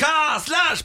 [0.00, 0.84] ja, slash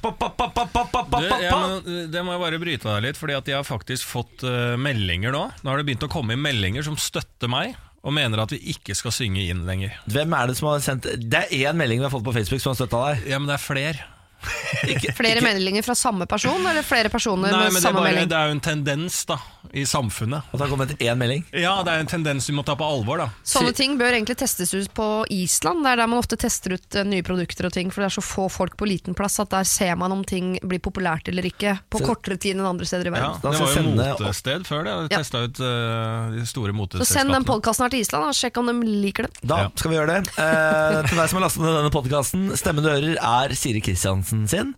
[2.11, 5.31] det må jeg bare bryte deg litt, Fordi at jeg har faktisk fått eh, meldinger
[5.35, 5.43] nå.
[5.63, 8.59] Nå har det begynt å komme inn meldinger som støtter meg, og mener at vi
[8.75, 9.95] ikke skal synge inn lenger.
[10.11, 12.63] Hvem er det som har sendt Det er én melding vi har fått på Facebook
[12.63, 13.27] som har støtta deg.
[13.31, 14.16] Ja, men det er flere.
[15.17, 18.29] Flere meldinger fra samme person, eller flere personer Nei, med samme bare, melding?
[18.31, 19.37] det er jo en tendens da
[19.75, 20.45] i samfunnet.
[20.47, 21.41] At det har kommet én melding.
[21.51, 23.19] Ja, det er en tendens vi må ta på alvor.
[23.19, 25.83] da Sånne ting bør egentlig testes ut på Island.
[25.83, 28.15] Det er der man ofte tester ut eh, nye produkter og ting, for det er
[28.15, 31.49] så få folk på liten plass at der ser man om ting blir populært eller
[31.49, 33.35] ikke, på Så- kortere tid enn andre steder i verden.
[33.35, 34.95] Ja, Det var jo motested før det.
[35.11, 35.17] Ja.
[35.19, 37.45] testa ut uh, de store Så send den moteselskapene.
[37.51, 39.33] podkasten her til Island og sjekk om de liker det.
[39.43, 39.69] Da Ja.
[39.75, 40.31] skal vi gjøre det.
[40.37, 44.26] Uh, til deg som har lastet ned denne podkasten, stemmen du hører er Siri Kristiansen
[44.47, 44.73] sin.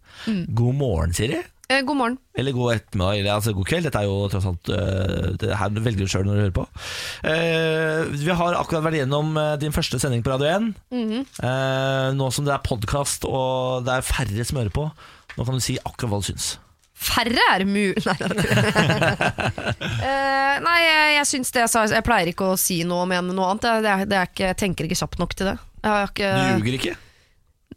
[0.56, 1.40] God morgen, Siri.
[1.70, 2.16] Eh, god morgen.
[2.34, 3.86] Eller god ettermiddag, eller altså god kveld.
[3.86, 6.64] Dette er jo tross alt eh, Det her velger du sjøl når du hører på.
[7.30, 10.72] Eh, vi har akkurat vært gjennom eh, din første sending på Radio 1.
[11.46, 14.88] Eh, nå som det er podkast og det er færre som hører på,
[15.38, 16.56] nå kan du si akkurat hva du syns.
[17.00, 18.16] Færre er mulig Nei,
[20.66, 20.80] nei.
[20.84, 23.62] Jeg, jeg syns det jeg sa Jeg pleier ikke å si noe om noe annet.
[23.86, 25.56] Det er, det er ikke, jeg tenker ikke kjapt nok til det.
[25.86, 26.96] Jeg har ikke, Du ljuger ikke?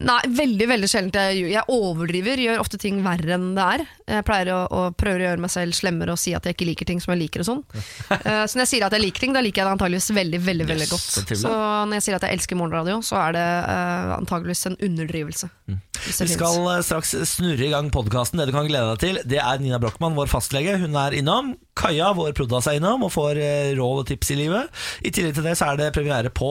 [0.00, 1.12] Nei, veldig veldig sjelden.
[1.12, 3.82] Jeg, jeg overdriver, gjør ofte ting verre enn det er.
[4.16, 6.68] Jeg pleier å, å prøve å gjøre meg selv slemmere og si at jeg ikke
[6.70, 7.44] liker ting som jeg liker.
[7.44, 9.74] og sånn uh, Så når jeg sier at jeg liker ting, da liker jeg det
[9.76, 11.04] antageligvis veldig veldig, veldig Yes, godt.
[11.28, 11.36] så.
[11.44, 15.50] Så når jeg sier at jeg elsker morgenradio, så er det uh, antageligvis en underdrivelse.
[15.70, 15.78] Mm.
[16.02, 18.40] Vi skal eh, straks snurre i gang podkasten.
[18.40, 20.80] Det du kan glede deg til, det er Nina Brochmann, vår fastlege.
[20.82, 21.52] Hun er innom.
[21.78, 23.38] Kaja, vår prodas, er innom og får
[23.78, 24.82] råd og tips i livet.
[25.04, 26.50] I tillegg til det så er det premiere på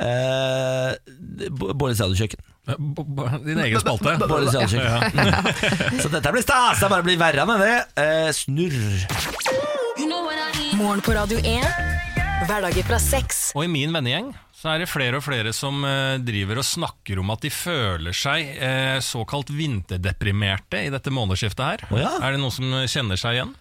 [0.00, 0.94] eh,
[1.50, 2.51] Bårdis radiokjøkken.
[2.62, 4.14] Din egen spalte.
[4.22, 6.00] Bårlis radiokjøkken.
[6.02, 6.78] så dette blir stas!
[6.78, 7.74] Det er bare blir verre med det.
[7.98, 9.02] Eh, snurr.
[10.78, 11.66] Morgen på Radio 1.
[12.46, 13.50] Hverdager fra seks.
[13.58, 17.18] Og i min vennegjeng så er det flere og flere som eh, driver og snakker
[17.18, 21.84] om at de føler seg eh, såkalt vinterdeprimerte i dette månedsskiftet her.
[21.90, 22.12] Oh ja.
[22.22, 23.52] Er det noen som kjenner seg igjen?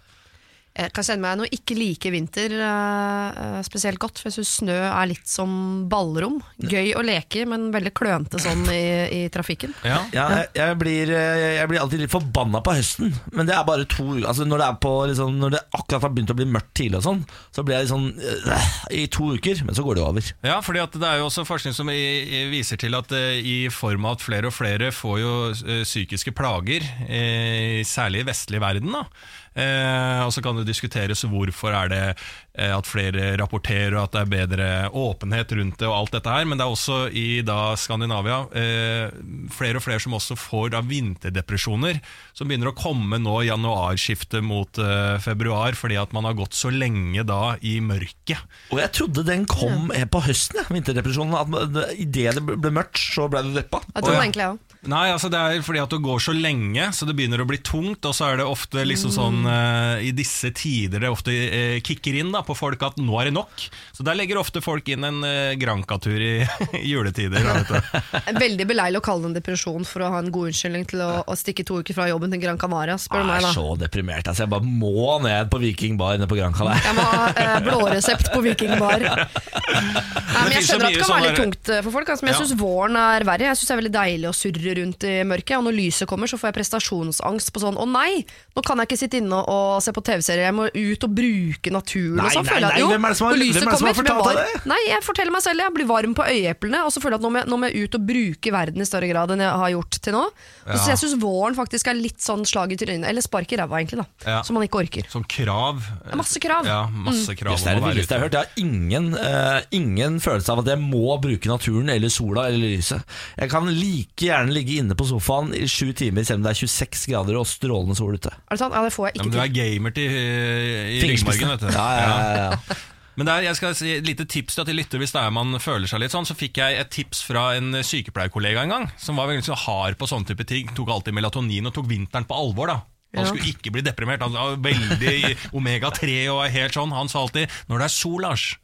[0.72, 4.54] Jeg kan kjenne meg nå ikke like vinter eh, eh, spesielt godt, for jeg syns
[4.62, 5.52] snø er litt som
[5.92, 6.40] ballrom.
[6.64, 9.76] Gøy å leke, men veldig klønete sånn i, i trafikken.
[9.84, 10.00] Ja.
[10.16, 13.68] Ja, jeg, jeg, blir, eh, jeg blir alltid litt forbanna på høsten, men det er
[13.68, 16.48] bare to altså når, det er på, liksom, når det akkurat har begynt å bli
[16.52, 17.22] mørkt tidlig, og sånn
[17.52, 20.32] så blir jeg litt sånn øh, i to uker, men så går det over.
[20.48, 24.18] Ja, fordi det er jo også forskning som viser til at eh, i form av
[24.18, 28.96] at flere og flere får jo eh, psykiske plager, eh, særlig i vestlig verden.
[28.96, 29.06] da.
[29.52, 32.04] Eh, og så kan det diskuteres hvorfor er det
[32.52, 36.48] at flere rapporterer og at det er bedre åpenhet rundt det og alt dette her,
[36.48, 39.14] men det er også i da Skandinavia eh,
[39.54, 42.02] flere og flere som også får da vinterdepresjoner,
[42.36, 46.58] som begynner å komme nå i januarskiftet mot eh, februar, fordi at man har gått
[46.58, 48.42] så lenge da i mørket.
[48.72, 51.38] Og jeg trodde den kom eh, på høsten, ja, vinterdepresjonen.
[51.38, 53.84] At idet det ble mørkt, så ble du deppa.
[53.94, 54.26] Jeg tror Å, ja.
[54.26, 54.72] egentlig jeg også.
[54.92, 57.60] Nei, altså det er fordi at du går så lenge, så det begynner å bli
[57.62, 61.76] tungt, og så er det ofte liksom sånn eh, i disse tider det ofte eh,
[61.86, 63.66] kicker inn da, på folk at nå er det nok.
[63.96, 66.34] Så der legger ofte folk inn en uh, Granca-tur i,
[66.82, 67.44] i juletider.
[67.46, 68.40] Da, vet du.
[68.46, 71.12] Veldig beleilig å kalle det en depresjon for å ha en god unnskyldning til å,
[71.26, 73.42] å stikke to uker fra jobben til Gran Canaria, spør meg.
[73.42, 73.54] Jeg er da.
[73.58, 74.28] så deprimert.
[74.28, 76.82] Altså, jeg bare må ned på Viking bar nede på Gran Canaria.
[76.86, 79.08] Jeg må ha uh, blåresept på Viking bar.
[79.12, 82.12] Nei, men jeg skjønner at det kan være litt tungt eh, for folk.
[82.12, 83.50] Altså, men jeg syns våren er verre.
[83.50, 85.56] Jeg synes det er veldig deilig å surre rundt i mørket.
[85.60, 88.24] Og når lyset kommer, så får jeg prestasjonsangst på sånn Å nei,
[88.56, 91.74] nå kan jeg ikke sitte inne og se på TV-serier, jeg må ut og bruke
[91.74, 92.22] naturen.
[92.22, 93.80] Nei, nei, føler jeg at- jo, hvem er det som har- lyset hvem er det
[93.82, 94.66] som har så fortalt deg det?
[94.72, 95.58] Nei, jeg forteller meg selv.
[95.62, 97.66] Jeg blir varm på øyeeplene, og så føler jeg at nå må jeg, nå må
[97.72, 100.24] jeg ut og bruke verden i større grad enn jeg har gjort til nå.
[100.68, 100.78] Ja.
[100.78, 103.80] så jeg syns våren faktisk er litt sånn slag i trynet, eller spark i ræva,
[103.82, 104.06] egentlig, da.
[104.26, 104.42] Ja.
[104.44, 105.10] Som man ikke orker.
[105.10, 105.82] Som krav.
[106.16, 106.66] masse krav.
[106.66, 107.64] Ja, masse krav mm.
[107.64, 108.38] det er det villeste jeg har hørt.
[108.38, 112.78] Jeg har ingen, uh, ingen følelse av at jeg må bruke naturen eller sola eller
[112.78, 113.04] lyset.
[113.38, 116.60] Jeg kan like gjerne ligge inne på sofaen i sju timer selv om det er
[116.68, 118.30] 26 grader og strålende sol ute.
[118.32, 118.74] Er det sant?
[118.74, 119.46] Ja, det får jeg Ja, ikke men du til.
[119.46, 121.68] er gamer til, i i ryggmargen, vet du.
[121.72, 122.80] Ja, ja, ja, ja.
[123.20, 125.34] Men der, jeg skal si et lite tips til at de lytter hvis det er
[125.36, 126.28] man føler seg litt sånn.
[126.28, 130.10] Så fikk jeg et tips fra en sykepleierkollega en gang, som var veldig hard på
[130.10, 130.72] sånne type ting.
[130.78, 132.72] Tok alltid melatonin og tok vinteren på alvor.
[132.72, 132.80] da
[133.20, 134.24] Han skulle ikke bli deprimert.
[134.24, 136.96] Han var veldig omega-3 og helt sånn.
[136.96, 138.56] Han sa alltid 'når det er sol, Lars'.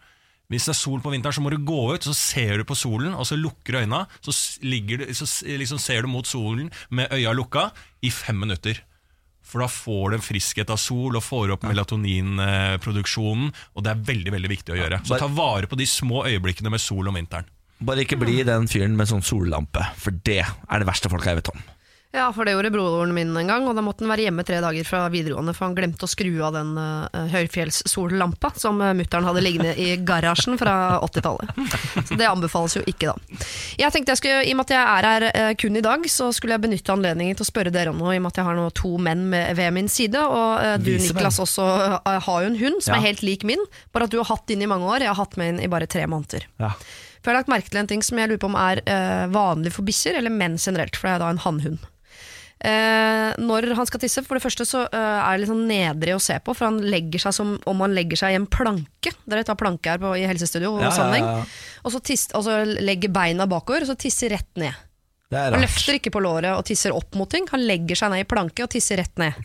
[0.48, 2.76] Hvis det er sol på vinteren, så må du gå ut, så ser du på
[2.76, 4.08] solen, og så lukker du øynene.
[4.24, 4.32] Så,
[4.64, 7.72] du, så liksom ser du mot solen med øya lukka
[8.02, 8.80] i fem minutter.
[9.48, 13.54] For da får du en friskhet av sol og får opp melatoninproduksjonen.
[13.76, 15.00] Og det er veldig veldig viktig å gjøre.
[15.08, 17.48] Så ta vare på de små øyeblikkene med sol om vinteren.
[17.88, 21.44] Bare ikke bli den fyren med sånn sollampe, for det er det verste folka jeg
[21.44, 21.60] vet om.
[22.18, 24.58] Ja, for det gjorde broren min en gang, og da måtte han være hjemme tre
[24.64, 29.28] dager fra videregående, for han glemte å skru av den uh, høyfjellssollampa som uh, mutter'n
[29.28, 31.52] hadde liggende i garasjen fra 80-tallet.
[32.10, 33.46] Så det anbefales jo ikke, da.
[33.78, 36.08] Jeg tenkte jeg skulle, I og med at jeg er her uh, kun i dag,
[36.10, 38.42] så skulle jeg benytte anledningen til å spørre dere om noe, i og med at
[38.42, 40.94] jeg har nå to menn med, ved min side, og uh, du.
[40.98, 41.68] Niklas også
[42.04, 43.02] har jo en hund som Ja.
[43.02, 43.62] er helt lik min,
[43.94, 45.70] bare at du har hatt den i mange år, jeg har hatt med den i
[45.70, 46.48] bare tre måneder.
[46.58, 46.72] Ja.
[47.22, 48.82] For jeg har lagt merke til en ting som jeg lurer på om er
[49.34, 51.86] vanlig for bikkjer, eller menn generelt, for det er da en hannhund.
[52.58, 56.16] Eh, når han skal tisse, for det første så eh, er det litt sånn nedrig
[56.16, 59.14] å se på, for han legger seg som om han legger seg i en planke.
[59.30, 61.38] Dere tar planke her på, i helsestudio Ja, ja, ja.
[61.86, 64.84] Og så, tiss, og så legger beina bakover, og så tisser rett ned.
[65.30, 68.24] Det Han løfter ikke på låret og tisser opp mot ting, han legger seg ned
[68.24, 69.38] i planke og tisser rett ned.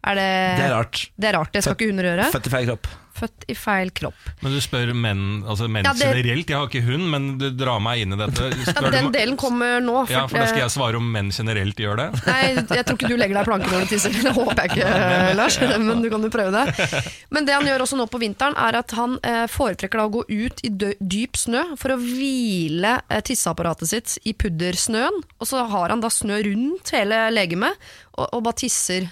[0.00, 1.04] Er det, Det er rart.
[1.20, 2.30] Det er rart, det skal ikke hunder gjøre.
[2.32, 2.86] Født i feil kropp.
[3.20, 4.20] Født i feil kropp.
[4.40, 6.48] Men du spør menn, altså menn Ja, det- generelt.
[6.48, 8.46] Jeg har ikke hund, men du drar meg inn i dette.
[8.70, 10.06] Ja, den du, delen kommer nå.
[10.08, 12.06] ja, for da skal jeg svare om menn generelt gjør det.
[12.30, 14.16] Nei, jeg tror ikke du legger deg i planken når du tisser.
[14.24, 15.58] Det håper jeg ikke, Lars.
[15.60, 17.02] Men du kan jo prøve det.
[17.36, 20.14] Men det han gjør også nå på vinteren, er at han eh, foretrekker da å
[20.16, 25.20] gå ut i dyp snø for å hvile eh, tisseapparatet sitt i puddersnøen.
[25.36, 27.76] Og så har han da snø rundt hele legemet,
[28.16, 29.10] og, og bare tisser.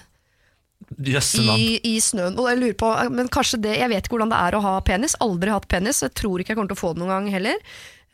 [1.59, 2.39] I, i snøen.
[2.39, 4.75] Og jeg lurer på, men kanskje det, Jeg vet ikke hvordan det er å ha
[4.87, 5.17] penis.
[5.25, 6.03] Aldri hatt penis.
[6.07, 7.63] Jeg tror ikke jeg kommer til å få det noen gang heller.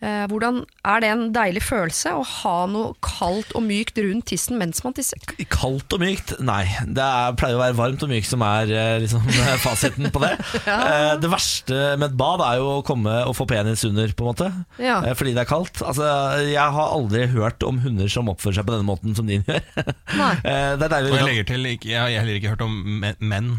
[0.03, 4.59] Eh, hvordan Er det en deilig følelse å ha noe kaldt og mykt rundt tissen
[4.61, 5.17] mens man tisser?
[5.49, 6.35] Kaldt og mykt?
[6.45, 6.65] Nei.
[6.85, 9.25] Det er, pleier å være varmt og mykt som er eh, liksom,
[9.65, 10.33] fasiten på det.
[10.85, 14.25] Eh, Det verste med et bad er jo å komme og få penis under, på
[14.27, 14.49] en måte.
[14.83, 14.99] Ja.
[15.07, 15.81] Eh, Fordi det er kaldt.
[15.87, 16.05] Altså,
[16.45, 19.63] jeg har aldri hørt om hunder som oppfører seg på denne måten som din gjør.
[20.19, 20.33] Nei.
[20.45, 21.31] Eh, Det er deilig Og jeg liksom.
[21.31, 22.75] legger til, jeg har heller ikke hørt om
[23.25, 23.51] menn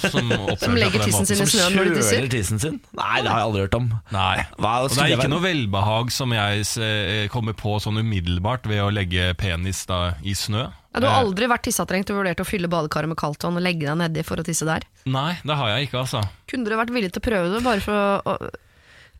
[0.00, 1.28] som oppfører Som seg på den tissen måten.
[1.28, 2.16] sin i Som snøen når de tisser?
[2.16, 2.78] kjøler tissen sin?
[2.96, 3.88] Nei, det har jeg aldri hørt om.
[4.14, 4.36] Nei.
[4.56, 8.82] Hva Og det er ikke noe velbehag som jeg eh, kommer på sånn umiddelbart ved
[8.84, 10.68] å legge penis da i snø.
[10.90, 13.58] Ja, du har Eh, aldri vært tissetrengt og vurdert å fylle badekaret med kaldt vann
[13.58, 14.86] og legge deg nedi for å tisse der?
[15.06, 16.24] Nei, det har jeg ikke, altså.
[16.50, 18.50] Kunne dere vært villig til å prøve det, bare for, å, å,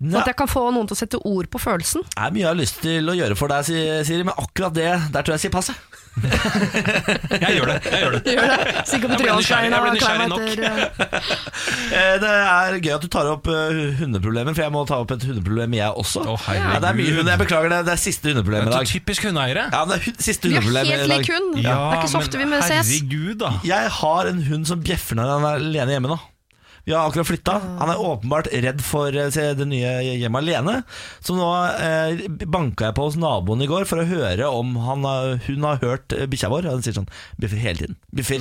[0.01, 2.07] for at jeg kan få noen til å sette ord på følelsen?
[2.11, 3.71] det er mye jeg har lyst til å gjøre for deg,
[4.09, 5.77] Siri, men akkurat det, der tror jeg jeg sier passe.
[7.41, 7.77] Jeg gjør det.
[7.87, 8.81] jeg gjør det Gjør det?
[8.91, 10.47] Sikkert på Jeg ble nysgjerrig- jeg ble nysgjerrig nok.
[11.91, 15.11] Eh, Det er gøy at du tar opp eh, hundeproblemer, for jeg må ta opp
[15.15, 16.23] et hundeproblem, jeg også.
[16.31, 18.87] Oh, ja, det er mye hund, jeg beklager det, det er siste hundeproblem i dag.
[18.91, 19.65] typisk hundeeiere.
[19.75, 21.51] Ja, det er siste Vi er helt lik hund.
[21.63, 22.71] Ja, det er ikke så ofte vi ses.
[22.93, 23.53] herregud, da.
[23.67, 26.21] Jeg har en hund som bjeffer når han er alene hjemme nå.
[26.87, 27.55] Vi har akkurat flytta.
[27.81, 29.91] Han er åpenbart redd for eh, se, det nye
[30.21, 30.77] hjemmet alene.
[31.21, 35.05] Så nå eh, banka jeg på hos naboen i går for å høre om han
[35.07, 36.71] har, hun har hørt eh, bikkja vår.
[36.71, 37.11] Og hun sier sånn
[37.41, 38.01] Biffer hele tiden.
[38.17, 38.41] Biffer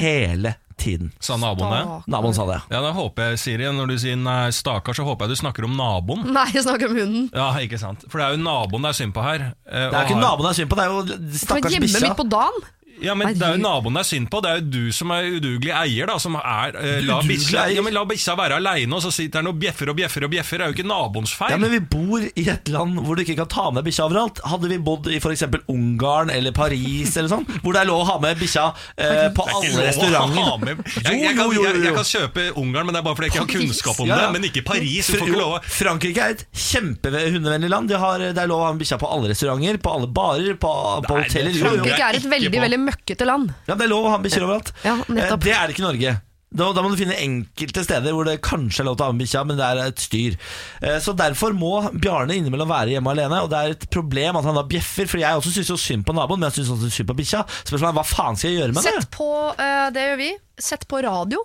[0.00, 1.10] hele tiden.
[1.20, 1.82] Sa naboen det?
[2.12, 2.60] Naboen sa det.
[2.70, 5.66] Ja, da håper jeg, Siri, når du sier nei, stakkar, så håper jeg du snakker
[5.66, 6.22] om naboen.
[6.34, 7.24] Nei, jeg snakker om hunden.
[7.34, 8.04] Ja, ikke sant?
[8.08, 9.48] For det er jo naboen det er synd på her.
[9.66, 11.90] eh, Det er ikke har- naboen det er synd på, det er jo stakkars hjemme
[11.90, 12.68] hjemmet midt på dagen?
[13.00, 14.40] Ja, men Det er jo naboen det er synd på.
[14.42, 16.18] Det er jo du som er udugelig eier, da.
[16.22, 19.50] Som er, eh, la bikkja ja, men la bikkja være aleine, og så sitter han
[19.52, 20.58] og bjeffer og bjeffer og bjeffer.
[20.58, 21.54] Det er jo ikke naboens feil.
[21.54, 24.42] Ja, men Vi bor i et land hvor du ikke kan ta med bikkja overalt.
[24.48, 25.44] Hadde vi bodd i f.eks.
[25.68, 28.66] Ungarn eller Paris, eller sånn hvor det er lov å ha med bikkja
[28.96, 30.74] eh, på alle restauranter
[31.04, 33.44] Jeg, jeg, kan, jeg, jeg kan kjøpe Ungarn, men det er bare fordi jeg ikke
[33.44, 34.26] har kunnskap om Ja, ja.
[34.26, 34.34] det.
[34.38, 35.08] Men ikke Paris.
[35.08, 37.90] Du får ikke lov Frankrike er et kjempehundevennlig land.
[37.92, 40.58] De har, det er lov å ha med bikkja på alle restauranter, på alle barer,
[40.60, 40.72] på,
[41.06, 41.58] på hoteller.
[41.62, 43.52] Frankrike er et veldig veldig møkkete land.
[43.68, 44.72] Ja, det er lov å ha bikkjer overalt.
[44.84, 45.44] Ja, Eh, nettopp.
[45.46, 46.16] det er det ikke i Norge.
[46.48, 49.12] Da, da må du finne enkelte steder hvor det kanskje er lov til å ha
[49.12, 50.36] med bikkja, men det er et styr.
[50.80, 54.44] Eh, Så derfor må Bjarne innimellom være hjemme alene, og det er et problem at
[54.48, 55.04] han da bjeffer.
[55.10, 57.42] For jeg også syns synd på naboen, men jeg syns også synd på bikkja.
[57.68, 58.94] Spørsmålet er hva faen skal jeg gjøre med det?
[58.96, 59.28] Sett på,
[59.60, 60.30] eh, det gjør vi,
[60.70, 61.44] sett på radio.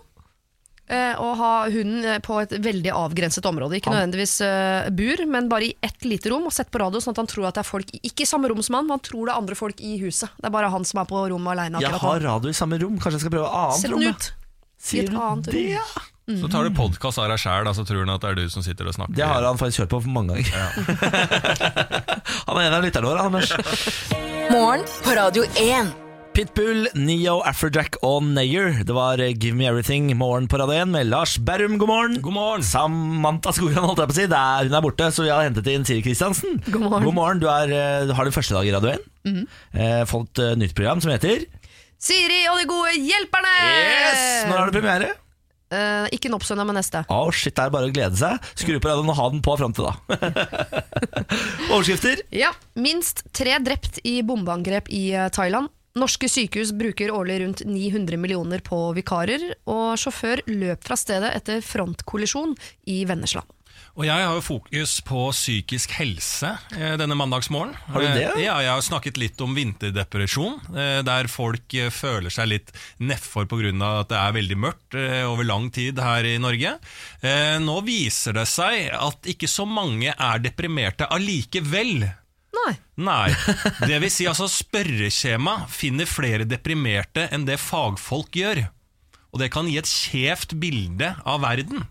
[0.90, 3.78] Eh, Og ha hunden eh, på et veldig avgrenset område.
[3.80, 6.48] Ikke nødvendigvis eh, bur, men bare i ett lite rom.
[6.50, 8.50] Og sett på radio sånn at han tror at det er folk Ikke i samme
[8.52, 10.32] rom som han, men han tror det er andre folk i huset.
[10.40, 12.98] Det er bare han som er på rommet aleine Jeg har radio i samme rom,
[13.00, 14.18] kanskje jeg skal prøve annet Sett den rom?
[14.18, 14.34] ut.
[14.84, 15.70] Sier et du annet rom.
[15.78, 15.86] ja?
[16.24, 18.64] Så tar du podkast av deg sjæl, så tror han at det er du som
[18.64, 19.16] sitter og snakker.
[19.18, 20.72] Det har han faktisk hørt på for mange ganger.
[22.48, 23.52] han er en av lytterne våre, Anders.
[24.48, 26.03] Morgen på Radio 1.
[26.34, 28.80] Pitbull, Neo, Afrojack og Nayer.
[28.88, 32.16] Det var eh, Give Me Everything morgen på Radio 1 med Lars Berrum, god morgen.
[32.26, 32.64] God morgen.
[32.66, 34.26] Samantha Skogran, holdt jeg på å si.
[34.32, 36.58] Det er, hun er borte, så vi har hentet inn Siri Kristiansen.
[36.74, 37.42] God morgen.
[37.44, 39.04] Du, er, eh, du har din første dag i Radio 1.
[39.30, 39.44] Mhm.
[39.78, 41.46] eh, fått et nytt program som heter
[42.02, 43.54] Siri og de gode hjelperne!
[43.70, 44.24] Yes!
[44.50, 45.12] Når har du premiere?
[45.74, 47.00] Uh, ikke nå på søndag, men neste.
[47.14, 48.42] Oh, shit, det er bare å glede seg.
[48.60, 49.94] Skru på radioen og ha den på fram til da.
[51.74, 52.26] Overskrifter.
[52.36, 55.72] Ja, Minst tre drept i bombeangrep i eh, Thailand.
[55.94, 61.60] Norske sykehus bruker årlig rundt 900 millioner på vikarer, og sjåfør løp fra stedet etter
[61.62, 62.56] frontkollisjon
[62.90, 63.44] i Vennesla.
[63.94, 67.78] Og jeg har jo fokus på psykisk helse eh, denne mandagsmorgenen.
[67.94, 68.24] Har du det?
[68.32, 72.74] Eh, Ja, jeg har snakket litt om vinterdepresjon, eh, der folk eh, føler seg litt
[72.98, 73.70] nedfor pga.
[74.02, 76.74] at det er veldig mørkt eh, over lang tid her i Norge.
[77.22, 82.08] Eh, Nå viser det seg at ikke så mange er deprimerte allikevel.
[82.54, 82.74] Nei.
[83.02, 83.32] Nei.
[83.82, 88.66] Det vil si altså spørreskjema finner flere deprimerte enn det fagfolk gjør.
[89.34, 91.88] Og det kan gi et skjevt bilde av verden.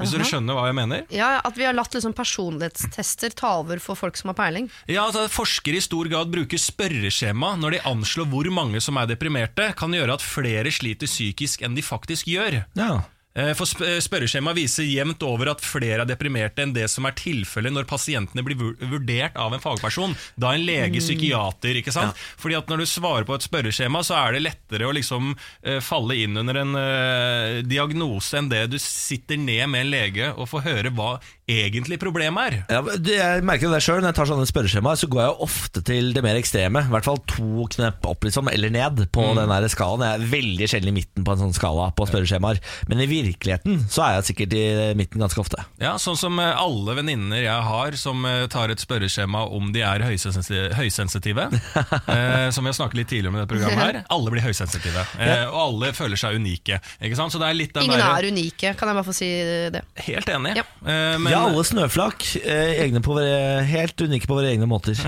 [0.00, 1.02] Hvis dere skjønner hva jeg mener?
[1.12, 4.70] Ja, At vi har latt liksom personlighetstester ta over for folk som har peiling.
[4.88, 9.10] Ja, altså Forskere i stor grad bruker spørreskjema når de anslår hvor mange som er
[9.10, 12.62] deprimerte, kan gjøre at flere sliter psykisk enn de faktisk gjør.
[12.78, 13.02] Ja.
[13.34, 17.16] Eh, For Spørreskjemaet spørreskjema viser jevnt over at flere er deprimerte enn det som er
[17.16, 20.12] tilfellet når pasientene blir vurdert av en fagperson.
[20.36, 21.78] Da en lege, psykiater.
[21.80, 22.18] ikke sant?
[22.36, 25.34] Fordi at Når du svarer på et spørreskjema, så er det lettere å liksom
[25.64, 30.32] eh, falle inn under en eh, diagnose enn det du sitter ned med en lege
[30.32, 31.16] og får høre hva
[31.50, 32.56] egentlig problemet er.
[32.70, 35.82] Ja, jeg merker jo det selv, Når jeg tar sånne spørreskjemaer, så går jeg ofte
[35.84, 36.84] til det mer ekstreme.
[36.86, 40.04] I hvert fall to knep opp liksom, eller ned på den der skalaen.
[40.06, 42.60] Jeg er veldig sjelden i midten på en sånn skala på spørreskjemaer.
[42.88, 44.62] Men i virkeligheten så er jeg sikkert i
[44.98, 45.64] midten ganske ofte.
[45.82, 49.82] Ja, Sånn som eh, alle venninner jeg har som eh, tar et spørreskjema om de
[49.86, 54.00] er høysensitive, høysensitive eh, Som vi har snakket litt tidligere om i dette programmet her.
[54.14, 55.04] Alle blir høysensitive.
[55.18, 56.78] Eh, og alle føler seg unike.
[57.02, 57.32] Ikke sant?
[57.34, 59.28] Så det er litt den Ingen der- er unike, kan jeg bare få si
[59.74, 59.82] det.
[60.06, 60.54] Helt enig.
[60.58, 60.64] Ja.
[60.82, 62.26] Eh, men, ja, alle snøflak.
[62.42, 64.98] Eh, egne på våre, helt unike på våre egne måter.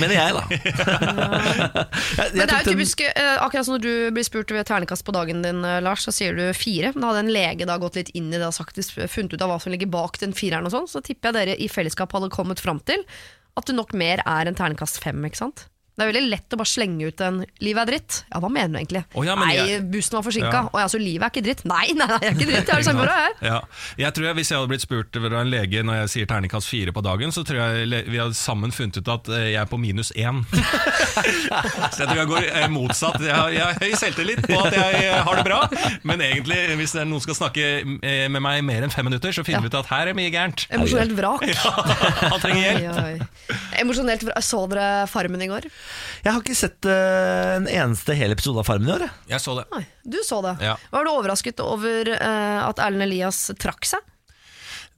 [0.00, 0.44] Mener jeg, da.
[0.56, 0.66] jeg,
[2.18, 5.06] jeg Men det er jo typisk, eh, akkurat som når du blir spurt ved ternekast
[5.06, 6.94] på dagen din, eh, Lars, så sier du fire.
[6.96, 8.80] Men hadde en lege da gått litt inn i det og sagt,
[9.12, 11.58] funnet ut av hva som ligger bak den fireren, og sånn, så tipper jeg dere
[11.60, 13.04] i fellesskap hadde kommet fram til
[13.58, 15.18] at du nok mer er en ternekast fem.
[15.28, 15.66] ikke sant?
[15.92, 18.18] Det er veldig lett å bare slenge ut en 'livet er dritt'.
[18.32, 19.02] Ja, hva mener du egentlig?
[19.12, 20.52] Oh, ja, nei, jeg- bussen var forsinka.
[20.64, 20.70] Ja.
[20.72, 21.64] Oh, ja, så livet er ikke dritt?
[21.68, 22.64] Nei, nei, nei, jeg er ikke dritt.
[22.64, 23.34] Jeg har det samme jeg.
[23.42, 23.58] Ja.
[23.98, 26.68] Jeg tror jeg, Hvis jeg hadde blitt spurt av en lege når jeg sier terningkast
[26.72, 29.68] fire på dagen, så tror jeg vi hadde sammen funnet ut at eh, jeg er
[29.68, 30.40] på minus én.
[31.92, 33.20] så jeg tror jeg går eh, motsatt.
[33.20, 35.60] Jeg har, jeg har høy selvtillit på at jeg eh, har det bra,
[36.08, 39.60] men egentlig, hvis noen skal snakke med meg i mer enn fem minutter, så finner
[39.60, 40.64] vi ut at her er mye gærent.
[40.72, 41.44] Emosjonelt vrak.
[42.32, 43.46] Han trenger hjelp.
[43.82, 44.40] Emosjonelt vrak.
[44.42, 45.68] Så dere Farmen i går?
[46.22, 49.06] Jeg har ikke sett uh, en eneste hel episode av Farmen i år.
[49.06, 49.26] jeg.
[49.34, 49.66] Jeg så det.
[49.74, 50.56] Nei, du så det.
[50.64, 50.76] Ja.
[50.92, 54.11] Var du overrasket over uh, at Erlend Elias trakk seg?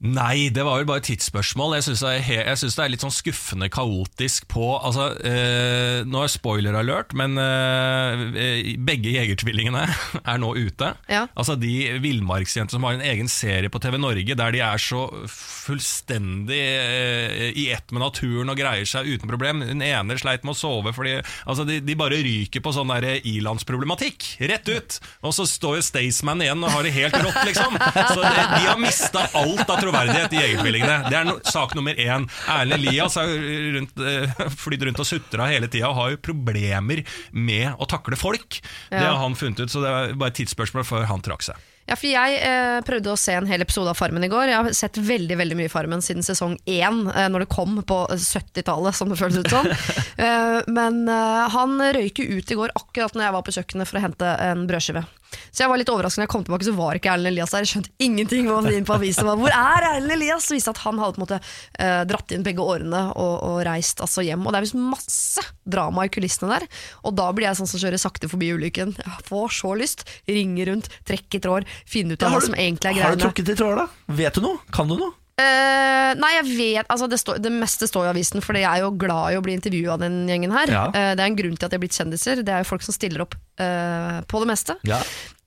[0.03, 1.77] Nei, det var vel bare et tidsspørsmål.
[1.77, 6.01] Jeg syns det, he- jeg synes det er litt sånn skuffende kaotisk på altså, eh,
[6.05, 9.85] Nå er spoiler alert, men eh, begge jegertvillingene
[10.33, 10.91] er nå ute.
[11.09, 11.25] Ja.
[11.33, 11.71] Altså De
[12.03, 17.49] villmarksjentene som har en egen serie på TV Norge der de er så fullstendig eh,
[17.55, 19.63] i ett med naturen og greier seg uten problem.
[19.65, 23.21] Den ene sleit med å sove fordi altså, de, de bare ryker på sånn der
[23.25, 24.27] ilandsproblematikk.
[24.51, 24.99] Rett ut!
[25.25, 27.79] Og så står jo Staysman igjen og har det helt rått, liksom.
[27.79, 30.97] Så de, de har mista alt av troverdighet i Jegertvillingene.
[31.09, 32.27] Det er no, sak nummer én.
[32.51, 33.31] Erlend Elias har
[33.77, 38.19] rundt, eh, flydd rundt og sutra hele tida og har jo problemer med å takle
[38.19, 38.59] folk.
[38.89, 41.63] Det har han funnet ut, så det er bare et tidsspørsmål før han trakk seg.
[41.85, 44.49] Ja, for Jeg eh, prøvde å se en hel episode av Farmen i går.
[44.49, 47.99] Jeg har sett veldig veldig mye Farmen siden sesong én, eh, når det kom på
[48.09, 49.69] 70-tallet, som det føles ut som.
[50.25, 53.91] eh, men eh, han røyk jo ut i går akkurat når jeg var på kjøkkenet
[53.91, 55.05] for å hente en brødskive.
[55.51, 57.65] Så jeg var litt overrasket når jeg kom tilbake, så var ikke Erlend Elias der.
[57.65, 59.39] Jeg skjønte ingenting hva inn på avisen var.
[59.39, 60.47] Hvor er Erlend Elias?
[60.47, 61.39] Så viste at han hadde på en måte
[61.79, 64.45] eh, dratt inn begge årene og, og reist altså hjem.
[64.45, 66.67] Og det er visst masse drama i kulissene der.
[67.07, 68.95] Og da blir jeg sånn som kjører sakte forbi ulykken.
[69.01, 70.07] Jeg får så lyst.
[70.29, 73.55] Ringe rundt, trekke i tråd, finne ut av hva som egentlig er Har du trukket
[73.55, 74.15] i tråder, da?
[74.21, 74.59] Vet du noe?
[74.75, 75.13] Kan du noe?
[75.35, 78.85] Eh, nei, jeg vet altså det, står- det meste står i avisen, for jeg er
[78.85, 80.71] jo glad i å bli intervjua av den gjengen her.
[80.71, 80.83] Ja.
[80.95, 82.39] Uh, det er en grunn til at de er blitt kjendiser.
[82.45, 84.77] Det er jo folk som stiller opp uh, på det meste.
[84.87, 85.01] Ja.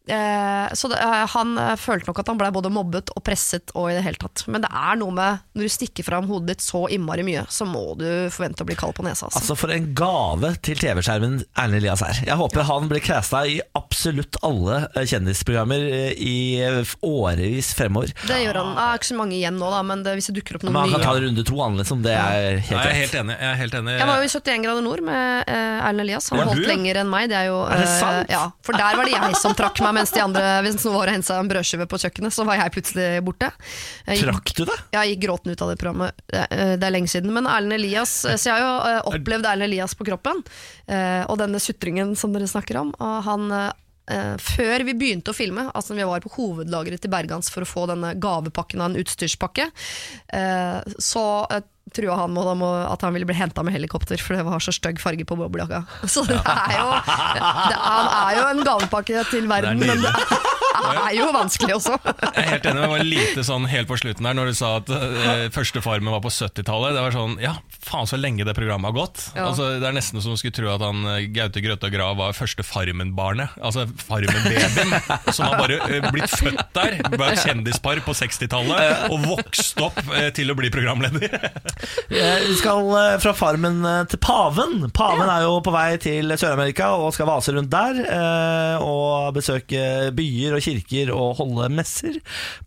[0.08, 3.72] Eh, så det, eh, han eh, følte nok at han ble både mobbet og presset
[3.76, 4.44] og i det hele tatt.
[4.48, 7.66] Men det er noe med når du stikker fram hodet ditt så innmari mye, så
[7.68, 9.28] må du forvente å bli kald på nesa.
[9.28, 9.42] Altså.
[9.42, 12.22] Altså For en gave til TV-skjermen Erlend Elias er.
[12.24, 15.84] Jeg håper han blir casta i absolutt alle kjendisprogrammer
[16.16, 16.38] i
[17.04, 18.14] årevis fremover.
[18.28, 18.74] det gjør han.
[18.78, 20.76] Det er ikke så mange igjen nå, da, men det, hvis det dukker opp noen
[20.76, 22.02] Men han kan ta nye det runde to, han liksom.
[22.06, 23.36] Det er helt Ja, jeg er helt enig.
[23.38, 23.96] Jeg er helt enig.
[23.98, 26.30] Jeg var jo i 71 grader nord med Erlend Elias.
[26.32, 26.70] Han holdt ja?
[26.72, 27.28] lenger enn meg.
[27.32, 28.32] Det er jo Er det sant?
[28.32, 31.10] ja, For der var det jeg som trakk meg, mens de andre Hvis noen var
[31.10, 33.50] og hensa en brødskive på kjøkkenet, så var jeg plutselig borte.
[34.06, 34.78] Jeg gikk, Trakk du det?
[34.94, 36.22] jeg gikk gråten ut av det programmet.
[36.30, 37.32] Det, eh, det er lenge siden.
[37.34, 40.42] Men Erlend Elias eh, Så jeg har jo eh, opplevd Erlend Elias på kroppen,
[40.88, 42.94] og denne sutringen som dere snakker om.
[43.02, 43.50] Og han
[44.40, 47.68] før vi begynte å filme, altså når vi var på hovedlageret til Bergans for å
[47.68, 49.66] få denne gavepakken av en utstyrspakke,
[50.96, 51.24] så
[51.98, 55.00] trua han med at han ville bli henta med helikopter, for det var så stygg
[55.02, 55.82] farge på boblejakka.
[56.14, 60.14] Så det er jo det, Han er jo en gavepakke til verden, Det men det
[61.08, 61.96] er jo vanskelig også.
[62.06, 64.68] Jeg er helt enig, det var lite sånn helt på slutten der Når du sa
[64.78, 67.54] at eh, første Farmen var på 70-tallet Det var sånn, ja,
[67.88, 69.48] faen så lenge det programmet har gått Ja.
[69.48, 72.36] altså, Det er nesten som du skulle tro at han eh, Gaute Grøtta Grav var
[72.38, 74.94] første Farmen-barnet Altså Farmen-babyen
[75.34, 79.98] Som har bare eh, blitt født der Bare et kjendispar på 60-tallet Og vokst opp
[80.14, 81.34] eh, til å bli programleder
[82.08, 84.86] Vi skal eh, fra farmen eh, til paven.
[84.96, 88.00] Paven er jo på vei til Sør-Amerika og skal vase rundt der.
[88.04, 89.82] eh, Og besøke
[90.16, 92.18] byer og kirker og holde messer.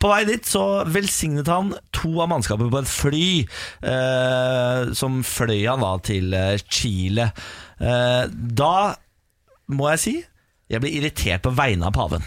[0.01, 3.25] På vei dit så velsignet han to av mannskapet på et fly,
[4.97, 6.35] som fløy han da til
[6.71, 7.29] Chile.
[7.79, 8.75] Da
[9.71, 10.15] må jeg si
[10.71, 12.23] jeg blir irritert på vegne av paven.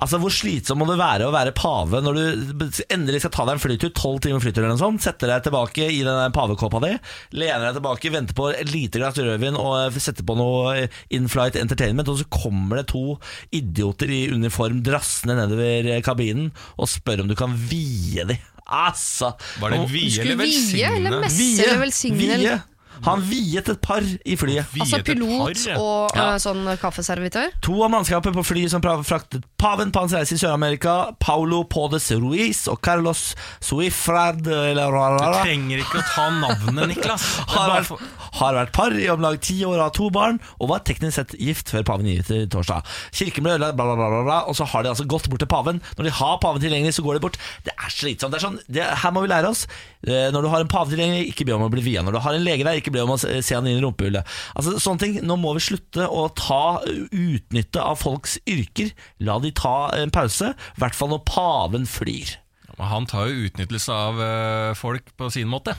[0.00, 3.58] Altså Hvor slitsom må det være å være pave når du endelig skal ta deg
[3.58, 6.92] en flytur, tolv timer flytur eller noe sånt, setter deg tilbake i den pavekåpa di,
[7.36, 12.08] lener deg tilbake, venter på et lite glass rødvin og setter på noe in-flight entertainment,
[12.08, 13.18] og så kommer det to
[13.52, 18.40] idioter i uniform drassende nedover kabinen og spør om du kan vie dem.
[18.72, 20.78] Altså Var det vie eller velsigne?
[20.78, 22.16] vie eller messe eller velsigne?
[22.40, 22.60] vie.
[23.06, 24.66] Han viet et par i flyet.
[24.80, 25.78] Altså pilot par, ja.
[25.80, 26.26] og Ja.
[26.34, 27.50] eh, sånn kaffeservitør?
[27.62, 32.10] To av mannskapet på flyet som fraktet paven på hans reise i Sør-Amerika, Paulo Podes
[32.18, 37.22] Ruiz og Carlos Suifrad Du trenger ikke å ta navnet, Niklas
[37.54, 38.02] har, vært,
[38.40, 41.14] har vært par i om lag ti år av har to barn, og var teknisk
[41.18, 42.86] sett gift før paven gikk til torsdag.
[43.14, 45.42] Kirken ble ødelagt, bla, bla, bla, bla, bla, og så har de altså gått bort
[45.42, 45.80] til paven.
[45.98, 47.38] Når de har paven tilgjengelig, så går de bort.
[47.66, 48.32] Det er slitsomt.
[48.34, 49.64] Det er sånn, det, her må vi lære oss.
[50.02, 52.02] Eh, Når du har en pave tilgjengelig, ikke be om å bli via.
[52.02, 54.28] Når du har en lege der, ikke ble om å se han inn i rumpehullet.
[54.58, 55.16] Altså, sånne ting.
[55.26, 58.92] Nå må vi slutte å ta utnytte av folks yrker.
[59.24, 62.36] La de ta en pause, i hvert fall når paven flyr.
[62.78, 65.74] Men Han tar jo utnyttelse av eh, folk på sin måte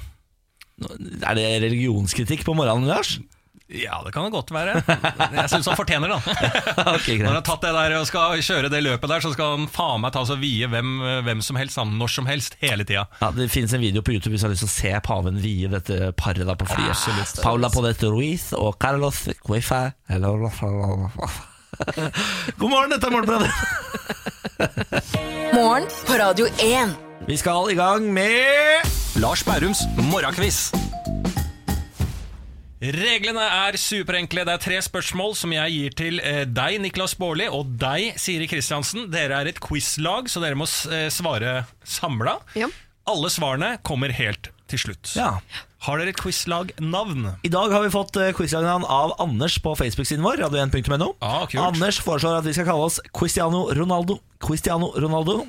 [0.85, 3.17] Er det religionskritikk på morgenen, Lars?
[3.71, 6.17] Ja, det kan det godt være Jeg synes han fortjener det
[6.97, 7.15] okay.
[7.21, 9.69] Når han har tatt det der og skal kjøre det løpet der, så skal han
[9.71, 10.89] faen meg ta og vie hvem,
[11.23, 13.05] hvem som helst, sammen, når som helst, hele tida.
[13.21, 15.39] Ja, Det finnes en video på YouTube hvis du har lyst til å se paven
[15.43, 16.91] vie dette paret på flyet.
[16.91, 17.41] Absolutt.
[17.45, 19.93] Paula Podette Ruiz og Carlos Cuefa
[22.59, 23.49] God morgen, dette er Morgenbladet.
[25.57, 26.93] Morgen på Radio 1.
[27.27, 28.85] Vi skal i gang med
[29.21, 30.67] Lars Bærums morgenkviss.
[32.83, 34.43] Reglene er superenkle.
[34.43, 38.49] Det er tre spørsmål som jeg gir til eh, deg, Niklas Baarli, og deg, Siri
[38.51, 39.07] Kristiansen.
[39.13, 42.39] Dere er et quizlag, så dere må eh, svare samla.
[42.59, 42.67] Ja.
[43.07, 45.13] Alle svarene kommer helt til slutt.
[45.15, 45.37] Ja.
[45.87, 47.33] Har dere et quizlag-navn?
[47.47, 50.43] I dag har vi fått eh, quizlagnavn av Anders på Facebook-siden vår.
[50.43, 51.13] Radio1.no.
[51.23, 51.47] Ah.
[51.63, 54.19] Anders foreslår at vi skal kalle oss Cristiano Ronaldo.
[54.43, 55.45] Cristiano Ronaldo.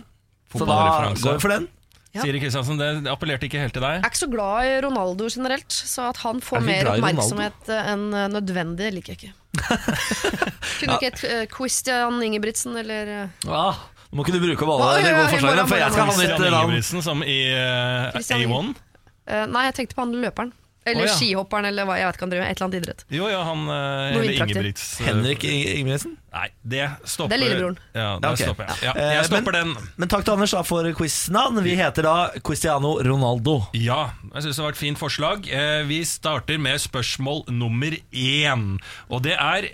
[0.54, 1.66] Så da går vi for den.
[2.14, 2.22] Ja.
[2.22, 3.96] Siri Kristiansen, det appellerte ikke helt til deg.
[3.98, 7.88] Jeg er ikke så glad i Ronaldo generelt, så at han får mer oppmerksomhet eh,
[7.90, 9.32] enn eh, nødvendig, liker jeg ikke.
[10.78, 13.10] Kunne ikke et uh, Christian Ingebrigtsen eller
[13.46, 16.14] Ah, nå må ikke du bruke opp alle de gode forslagene, for jeg skal ha
[16.14, 16.58] litt Christian.
[16.60, 18.74] Ingebrigtsen som i uh, A1.
[19.24, 20.54] Uh, Nei, jeg tenkte på han løperen.
[20.84, 21.14] Eller oh, ja.
[21.16, 22.50] skihopperen, eller hva jeg vet ikke han driver med.
[22.50, 23.04] Et eller annet idrett.
[23.16, 24.32] Jo, ja, han eh, eller.
[24.34, 26.16] Ingebrigts Henrik Henrik Nei, Ingebrigtsen.
[26.62, 27.78] det stopper Det er lillebroren.
[27.94, 28.46] Ja, det okay.
[28.48, 28.78] stopper jeg.
[28.84, 29.90] Ja, Eh, jeg stopper men, den.
[29.96, 31.62] Men takk til Anders da for quiznavn.
[31.64, 33.56] Vi heter da Cristiano Ronaldo.
[33.78, 35.48] Ja, jeg syns det var et fint forslag.
[35.48, 38.66] Eh, vi starter med spørsmål nummer én.
[39.08, 39.72] Og det er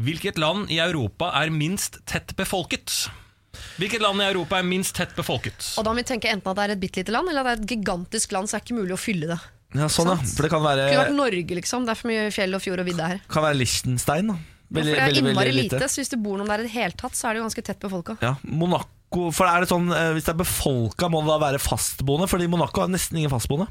[0.00, 3.10] Hvilket land i Europa er minst tett befolket?
[3.76, 5.74] Hvilket land i Europa er minst tett befolket?
[5.76, 7.50] Og da må vi tenke enten at det er et bitte lite land, eller at
[7.50, 9.36] det er et gigantisk land, så er det ikke mulig å fylle det.
[9.74, 10.16] Ja, sånn ja.
[10.16, 11.84] For det kan Det kunne vært være, Norge, liksom.
[11.86, 13.20] Det er for mye fjell og fjord og vidde her.
[13.30, 14.26] kan være Liechtenstein.
[14.32, 15.88] da Ja, Veldig, for det er innmari lite.
[15.90, 17.62] Så hvis du bor noen der i det hele tatt, så er det jo ganske
[17.66, 18.16] tett befolka.
[18.22, 21.58] Ja, Monaco For er det sånn eh, Hvis det er befolka, må det da være
[21.58, 22.28] fastboende?
[22.30, 23.66] Fordi Monaco har nesten ingen fastboende.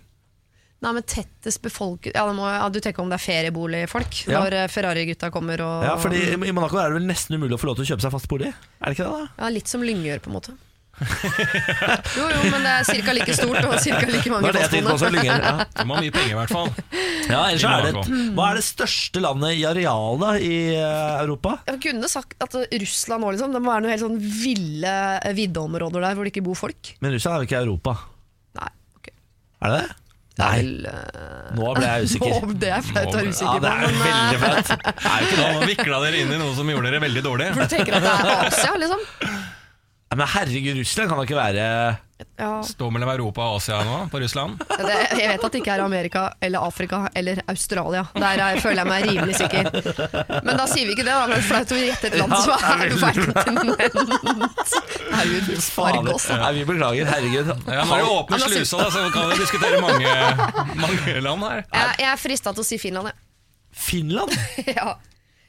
[0.80, 4.40] Nei, men tettest befolket ja, må, ja, Du tenker om det er ferieboligfolk Ja.
[4.44, 7.56] når eh, Ferrari-gutta kommer og Ja, fordi i i Monaco er det vel nesten umulig
[7.56, 8.54] å få lov til å kjøpe seg fast bolig?
[8.80, 9.28] Er det ikke det?
[9.28, 9.44] da?
[9.44, 10.56] Ja, Litt som Lyngør, på en måte.
[12.18, 13.14] jo, jo, men det er ca.
[13.16, 14.02] like stort og ca.
[14.10, 15.24] like mange det fastboende.
[15.30, 15.54] Ja.
[15.64, 16.72] De har mye penger, i hvert fall.
[17.30, 18.04] Ja, ellers er det,
[18.36, 21.60] Hva er det største landet i areal da i eh, Europa?
[21.70, 23.56] Jeg kunne sagt at Russland òg, liksom.
[23.56, 26.94] Det må være noen helt sånn ville eh, viddeområder der hvor det ikke bor folk.
[27.04, 27.96] Men Russland er jo ikke i Europa.
[28.60, 29.12] Nei, ok.
[29.68, 29.84] Er det
[30.40, 32.36] Nei, eh, nå ble jeg usikker.
[32.48, 33.90] Nå, det er flaut å være Ja, usikker det på.
[33.92, 34.70] Men, veldig flaut.
[34.72, 35.48] Det er ikke det.
[35.52, 37.50] Nå vikla dere inn i noe som gjorde dere veldig dårlig.
[37.58, 39.08] for du tenker at det er Asia, liksom?
[40.10, 41.66] Men herregud, Russland kan da ikke være
[42.40, 44.58] Ja, Stå mellom Europa og Asia nå, på Russland.
[44.68, 48.02] det, jeg vet at det ikke er Amerika eller Afrika eller Australia.
[48.18, 49.70] Der er, føler jeg meg rimelig sikker.
[50.44, 51.30] Men da sier vi ikke det, da.
[51.32, 54.74] Det er flaut å gjette et land Ja, som er er verdenskontinent.
[55.14, 56.36] Herregud, farg også.
[56.42, 57.12] Nei, vi beklager.
[57.14, 57.54] Herregud.
[57.70, 60.12] Ja, Når du åpner Ja, slusa, da, så kan vi diskutere mange,
[60.84, 61.64] mange land her.
[61.72, 63.22] Jeg, jeg er frista til å si Finland, jeg.
[63.88, 64.36] Finland?
[64.76, 64.98] Ja.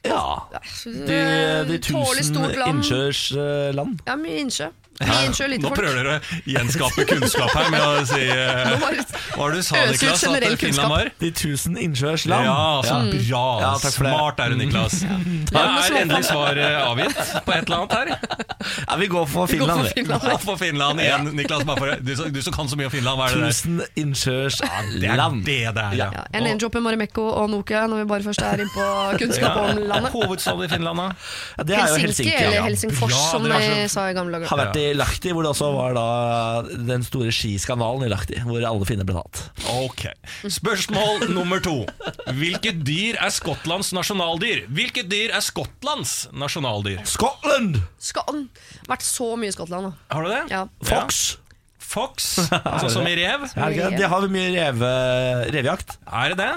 [0.06, 0.48] Ja.
[0.84, 4.00] De, de tusen innsjøers eh, land.
[4.06, 4.70] Ja, mye innsjø.
[5.00, 9.62] Lite Nå prøver dere å gjenskape kunnskap her med å si uh, Hva var det
[9.62, 10.20] du sa, Niklas?
[10.20, 11.10] At generell Finland var?
[11.22, 12.44] De tusen innsjøers land.
[12.44, 13.22] Ja, så bra.
[13.64, 14.12] Ja, takk for det.
[14.12, 14.98] Smart er du, Niklas.
[15.06, 18.12] Ja, er endelig svar eh, avgitt på et eller annet her?
[18.84, 19.88] Ja, vi går for Finland.
[19.96, 20.20] Vi går for.
[20.20, 20.26] Finland.
[20.30, 21.64] Gå for Finland igjen, Niklas.
[21.70, 23.56] Bare for, du, du som kan så mye om Finland, hva er det der?
[23.56, 26.10] Tusen innsjøers Det er det det er, ja.
[26.12, 28.86] ja, Jeg name-dropper Marimekko og Nokia når vi bare først er inne på
[29.22, 30.12] kunnskap om landet.
[30.14, 31.08] Hovedstaden i Finland, da?
[31.56, 32.36] Ja, det er jo Helsinki, Helsinki.
[32.44, 32.66] eller Ja.
[32.68, 34.50] Helsingfors, Ja, som vi sa i gamle dager.
[34.52, 36.06] Har vært i Lahti, hvor det også var da
[36.88, 38.38] den store skiskandalen i Lahti.
[38.46, 39.42] Hvor alle finner ble tatt.
[39.74, 40.06] Ok.
[40.50, 41.82] Spørsmål nummer to.
[42.38, 44.64] Hvilket dyr er Skottlands nasjonaldyr?
[44.70, 47.02] Hvilket dyr er Skottlands nasjonaldyr?
[47.08, 47.80] Scotland!
[48.00, 48.48] Skottland.
[48.88, 49.94] vært så mye i Skottland, da.
[50.14, 50.42] Har du det?
[50.52, 50.64] Ja.
[50.86, 51.38] Fox!
[51.90, 52.36] Fox,
[52.72, 53.48] altså som i rev.
[53.50, 53.88] Det?
[53.98, 54.90] De har mye reve,
[55.50, 55.96] revejakt.
[56.06, 56.52] Er det det?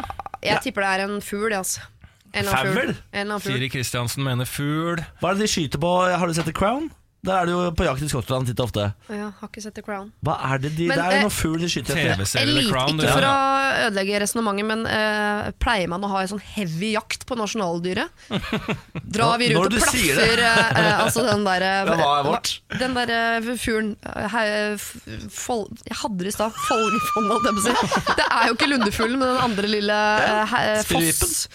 [0.45, 1.87] Jeg tipper det er en fugl, det, altså.
[2.33, 2.95] Fugl.
[3.41, 5.01] Siri Kristiansen mener fugl.
[5.21, 5.91] Hva er det de skyter på?
[6.09, 6.89] Har du sett The Crown?
[7.23, 8.89] Der er du jo på jakt i Skottland titt og ofte.
[9.07, 10.09] Ja, har ikke sett The Crown.
[10.27, 12.17] Hva er det de Men, Det er jo noen noe fugl de skyter etter.
[12.19, 12.97] TV-serien The Elite, Crown.
[12.99, 13.37] ikke for å
[13.85, 18.25] ødelegge resonnementet, men uh, pleier man å ha en sånn heavy jakt på nasjonaldyret?
[19.15, 22.57] Drar vi rundt og plaffer uh, eh, altså den derre er vårt?
[22.75, 23.21] Den derre
[23.55, 26.57] fuglen eh, Jeg hadde det i stad.
[26.67, 28.17] Folgefond, holdt jeg på å si.
[28.19, 30.59] Det er jo ikke lundefuglen, men den andre lille uh,
[30.91, 31.47] foss...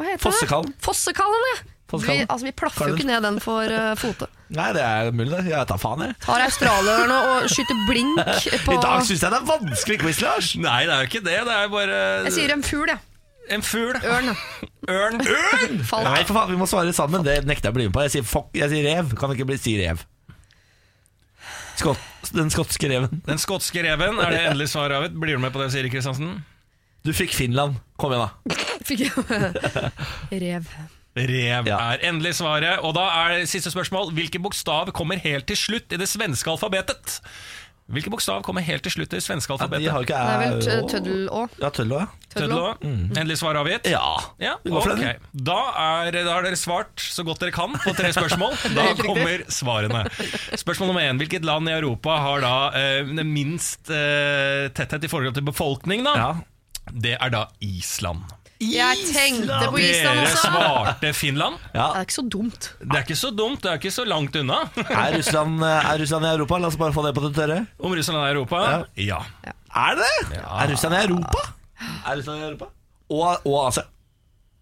[0.00, 0.72] Hva heter Fossekallen.
[0.72, 0.80] det?
[0.80, 1.60] Fossekallen, ja.
[1.90, 4.28] Vi, altså, vi plaffer jo ikke ned den for uh, fote.
[4.54, 5.50] Nei, det er mulig, det.
[5.50, 6.14] Jeg tar faen, jeg.
[6.22, 8.20] Tar australierne og skyter blink
[8.66, 10.52] på I dag syns jeg det er vanskelig quiz, Lars.
[10.58, 11.38] Nei, det er jo ikke det.
[11.48, 11.98] Det er bare
[12.28, 13.02] Jeg sier en fugl, jeg.
[13.56, 13.98] en fugl.
[14.06, 14.30] Ørn.
[15.00, 15.20] Ørn.
[15.86, 16.06] Fall.
[16.06, 17.26] Nei, for faen, vi må svare sammen.
[17.26, 18.06] Det nekter jeg å bli med på.
[18.06, 19.14] Jeg sier, fuck, jeg sier rev.
[19.18, 20.02] Kan ikke bli si rev.
[21.80, 22.02] Skott,
[22.36, 23.22] den skotske reven.
[23.24, 25.14] Den skotske reven, er det endelig svar avgitt?
[25.16, 26.34] Blir du med på det, Siri Kristiansen?
[27.06, 27.78] Du fikk Finland.
[27.96, 28.58] Kom igjen, da.
[28.84, 30.66] Fikk jeg Rev.
[31.16, 31.78] Rev Ja.
[31.92, 32.78] er endelig svaret.
[32.86, 37.18] Og da er siste spørsmål Hvilken bokstav kommer helt til slutt i det svenske alfabetet?
[37.90, 39.90] Hvilken bokstav kommer helt til slutt i det svenske Ja, de alfabetet?
[39.90, 41.40] har jo ikke Det er vel tøddelå.
[41.58, 42.06] Ja, tøddel òg, ja.
[42.36, 42.90] Tøddel også?
[43.18, 43.88] Endelig svar avgitt?
[43.90, 44.12] Ja.
[44.38, 45.26] Ja, Vi går for ok.
[45.34, 45.56] Da,
[46.06, 48.54] er, da har dere svart så godt dere kan på tre spørsmål.
[48.78, 50.04] Da kommer svarene.
[50.54, 51.18] Spørsmål nummer én.
[51.18, 56.06] Hvilket land i Europa har da eh, minst eh, tetthet i forhold til befolkning?
[56.06, 56.14] da?
[56.14, 56.30] ja.
[56.94, 58.22] Det er da Island.
[58.60, 60.48] Jeg tenkte på Island Dere også.
[60.52, 61.54] svarte Finland.
[61.72, 62.66] Det er ikke så dumt.
[62.82, 64.58] Det er ikke så dumt, det er ikke så langt unna.
[64.84, 66.58] Er Russland, er Russland i Europa?
[66.60, 67.56] La oss bare få det på det tørre.
[67.80, 68.60] Om Russland er Europa?
[69.00, 69.22] Ja.
[69.72, 70.42] Er det det?
[70.44, 71.46] Er Russland i Europa?
[72.04, 72.68] Er Russland i Europa?
[73.10, 73.86] Og, og Asia.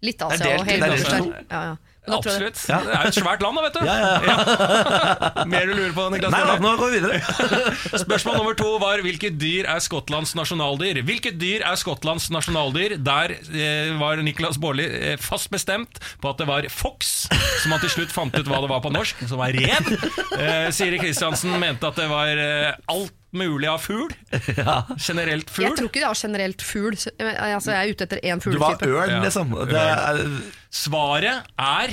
[0.06, 1.50] Litt Det er Asia delt, og helt det er delt.
[1.50, 1.76] Ja, ja.
[2.16, 2.60] Absolutt.
[2.64, 3.86] Det er jo et svært land, da, vet du.
[3.86, 5.44] Ja, ja, ja.
[5.48, 6.34] Mer du lurer på, Niklas?
[6.34, 7.20] Nei da, nå går vi videre.
[8.04, 11.02] Spørsmål nummer to var hvilket dyr er Skottlands nasjonaldyr?
[11.08, 12.96] Hvilket dyr er Skottlands nasjonaldyr?
[13.04, 17.28] Der eh, var Niklas Baarli eh, fast bestemt på at det var fox,
[17.62, 19.94] som han til slutt fant ut hva det var på norsk, som var rev.
[20.38, 24.12] Eh, Siri Kristiansen mente at det var eh, alt mulig av fugl.
[25.08, 26.94] Generelt Jeg tror ikke det er generelt fugl.
[26.96, 28.88] Altså, jeg er ute etter én Du var fugletype.
[28.94, 29.20] ørn, Ja.
[29.24, 29.52] liksom.
[29.68, 30.22] Det er,
[30.70, 31.92] Svaret er,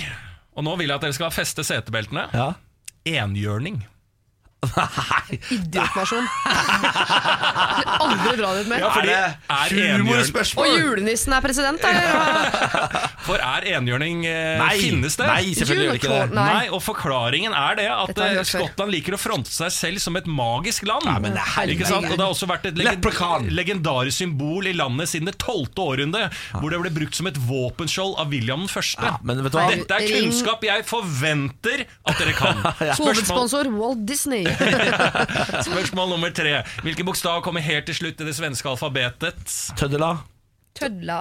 [0.56, 2.54] og nå vil jeg at dere skal feste setebeltene, ja.
[3.06, 3.82] enhjørning.
[4.76, 6.28] Nei, Idiotnasjon.
[7.96, 8.84] Aldri dra dit mer.
[8.84, 10.60] Ja, fordi er enhjørn...
[10.60, 13.06] Og julenissen er president, da.
[13.26, 15.26] For er enhjørning eh, Nei, finnes det?
[15.30, 16.36] nei, selvfølgelig gjør ikke det.
[16.36, 16.50] Nei.
[16.52, 18.42] Nei, og forklaringen er det at eh.
[18.46, 21.08] Skottland liker å fronte seg selv som et magisk land.
[21.08, 22.10] Nei, men det er ikke sant?
[22.10, 26.28] Og det har også vært et legend legendarisk symbol i landet siden det tolvte århundre,
[26.60, 29.06] hvor det ble brukt som et våpenskjold av William den første.
[29.06, 29.68] Ja, men vet du hva?
[29.72, 32.62] Dette er kunnskap jeg forventer at dere kan.
[33.00, 34.46] Hovedsponsor Walt Disney.
[35.70, 36.60] spørsmål nummer tre.
[36.86, 39.42] Hvilken bokstav kommer helt til slutt i det svenske alfabetet?
[39.80, 40.14] Tøddela.
[40.76, 41.20] Tødla.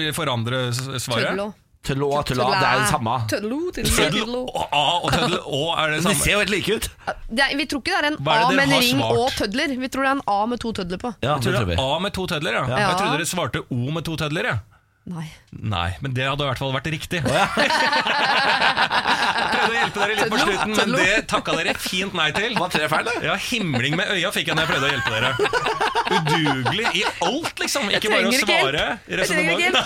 [0.00, 1.30] Vil forandre svaret?
[1.32, 1.52] Tødlo.
[1.86, 3.12] Tødlo og tødla, det er det samme.
[3.30, 4.40] Tødlo, tødlo.
[4.74, 6.88] A og tødlo Å er det De ser jo helt like ut.
[7.30, 8.82] Det vi tror ikke det er en Hva er det A dere med en har
[8.82, 9.20] ring svart?
[9.20, 9.74] og tødler.
[9.84, 11.12] Vi tror det er en A med to tødler på.
[11.22, 11.76] Ja, det tror tror vi.
[11.78, 12.64] A med to tødler, ja.
[12.72, 12.80] Ja.
[12.88, 14.56] Jeg trodde dere svarte O med to tødler, ja.
[15.06, 15.28] Nei.
[15.54, 17.20] Nei, men det hadde i hvert fall vært riktig.
[19.66, 22.54] Prøvde å hjelpe dere litt på slutten, men det takka dere fint nei til.
[22.58, 23.16] Var tre feil, det?
[23.26, 25.30] Ja, Himling med øya fikk jeg når jeg prøvde å hjelpe dere.
[26.06, 27.88] Udugelig i alt, liksom.
[27.90, 28.84] Ikke bare å svare.
[29.10, 29.78] Jeg trenger ikke hjelp.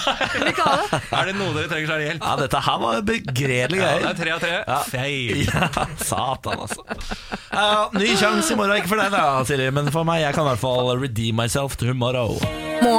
[1.20, 2.26] Er det noe dere trenger, så er det hjelp.
[2.26, 4.52] Ja, dette her var begredelige Ja, det er tre av tre.
[4.60, 4.80] Ja.
[4.90, 5.44] Feil.
[5.48, 6.84] Ja, satan, altså.
[7.50, 8.76] Uh, ny sjanse i morgen.
[8.80, 10.24] Ikke for deg, da, Siri, men for meg.
[10.26, 12.36] Jeg kan i hvert fall redeem myself tomorrow.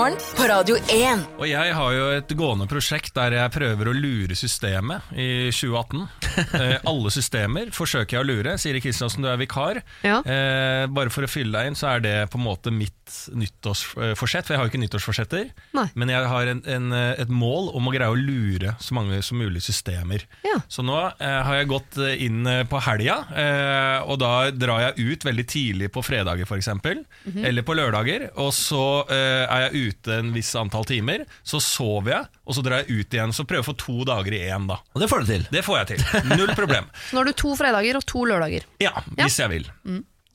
[0.01, 1.19] Morgen på Radio 1.
[1.37, 6.07] Og jeg har jo et gående prosjekt der jeg prøver å lure systemet i 2018.
[6.31, 8.53] Eh, alle systemer forsøker jeg å lure.
[8.59, 9.81] Siri Kristiansen, du er vikar.
[9.99, 10.21] Ja.
[10.23, 12.95] Eh, bare for å fylle deg inn, så er det på en måte mitt
[13.35, 14.47] nyttårsforsett.
[14.47, 15.49] For jeg har jo ikke nyttårsforsetter.
[15.75, 15.85] Nei.
[15.99, 19.19] Men jeg har en, en, eh, et mål om å greie å lure så mange
[19.27, 20.23] som mulig systemer.
[20.47, 20.61] Ja.
[20.71, 24.85] Så nå eh, har jeg gått eh, inn eh, på helga, eh, og da drar
[24.87, 26.61] jeg ut veldig tidlig på fredager f.eks.
[26.61, 27.03] eksempel
[27.43, 28.29] Eller på lørdager.
[28.39, 31.25] Og så eh, er jeg ute en viss antall timer.
[31.43, 33.33] Så sover jeg, og så drar jeg ut igjen.
[33.35, 34.79] Så prøver jeg å få to dager i én, da.
[34.93, 35.49] Og det får du til.
[35.53, 36.31] Det får jeg til.
[36.35, 36.89] Null problem.
[37.09, 38.67] Så nå har du to fredager og to lørdager.
[38.83, 39.69] Ja, hvis jeg vil.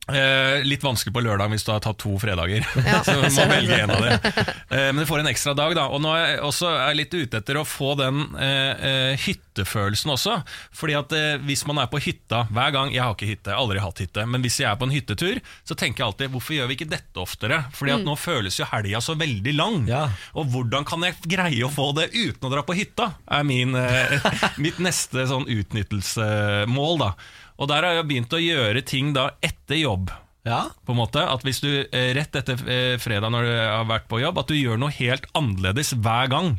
[0.07, 2.63] Eh, litt vanskelig på lørdag hvis du har tatt to fredager.
[2.87, 3.01] Ja.
[3.07, 4.33] så du må velge en av det.
[4.71, 5.89] Eh, men du får en ekstra dag, da.
[5.91, 10.13] Og nå er jeg også er litt ute etter å få den eh, eh, hyttefølelsen
[10.15, 10.37] også.
[10.77, 13.83] Fordi at eh, hvis man er på hytta hver gang Jeg har ikke hytte, aldri
[13.83, 14.27] hatt hytte.
[14.31, 16.91] Men hvis jeg er på en hyttetur, så tenker jeg alltid hvorfor gjør vi ikke
[16.93, 17.65] dette oftere?
[17.75, 19.81] Fordi at nå føles jo helga så veldig lang.
[19.91, 20.05] Ja.
[20.39, 23.11] Og hvordan kan jeg greie å få det uten å dra på hytta?
[23.27, 24.31] Er min, eh,
[24.63, 27.11] mitt neste sånn utnyttelsesmål, da.
[27.59, 30.11] Og der har jeg begynt å gjøre ting da etter jobb.
[30.47, 30.69] Ja.
[30.87, 34.07] På en måte, at Hvis du eh, rett etter eh, fredag når du har vært
[34.11, 36.53] på jobb, at du gjør noe helt annerledes hver gang.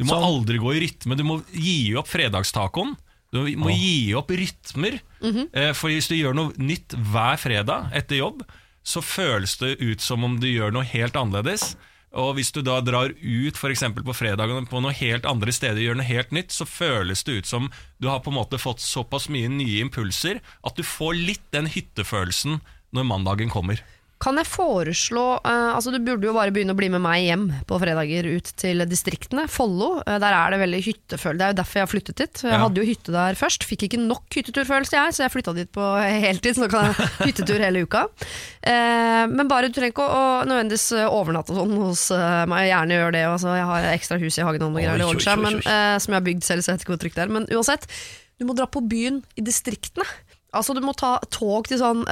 [0.00, 0.24] Du må Sånn.
[0.24, 1.16] aldri gå i rytme.
[1.18, 2.94] Du må gi opp fredagstacoen.
[3.30, 4.96] Du må gi opp rytmer.
[5.52, 8.40] eh, for hvis du gjør noe nytt hver fredag etter jobb,
[8.82, 11.74] så føles det ut som om du gjør noe helt annerledes.
[12.18, 16.00] Og hvis du da drar ut eksempel på fredagen på noe helt andre steder gjør
[16.00, 17.70] noe helt nytt, så føles det ut som
[18.02, 21.70] du har på en måte fått såpass mye nye impulser at du får litt den
[21.70, 22.58] hyttefølelsen
[22.90, 23.78] når mandagen kommer.
[24.20, 27.46] Kan jeg foreslå uh, Altså Du burde jo bare begynne å bli med meg hjem
[27.68, 29.46] på fredager ut til distriktene.
[29.48, 29.94] Follo.
[30.04, 31.38] Uh, der er det veldig hyttefølelse.
[31.40, 32.42] Det er jo derfor jeg har flyttet dit.
[32.44, 32.58] Jeg Ja.
[32.60, 33.64] hadde jo hytte der først.
[33.64, 35.86] Fikk ikke nok hytteturfølelse, jeg, så jeg flytta dit på
[36.26, 36.58] heltid.
[36.58, 38.02] Så nå kan jeg hyttetur hele uka.
[38.60, 42.04] Uh, men bare du trenger ikke å, å nødvendigvis overnatte sånn hos
[42.52, 42.66] meg.
[42.68, 43.24] Gjerne gjør det.
[43.30, 46.12] Altså, jeg har ekstra hus i hagen og noe greier, Oi, oi, oi, men, som
[46.12, 47.32] jeg har bygd selv, så jeg vet ikke hvor trygt det er.
[47.40, 47.88] Men uansett,
[48.36, 50.04] du må dra på byen i distriktene.
[50.52, 52.04] Altså Du må ta tog til sånn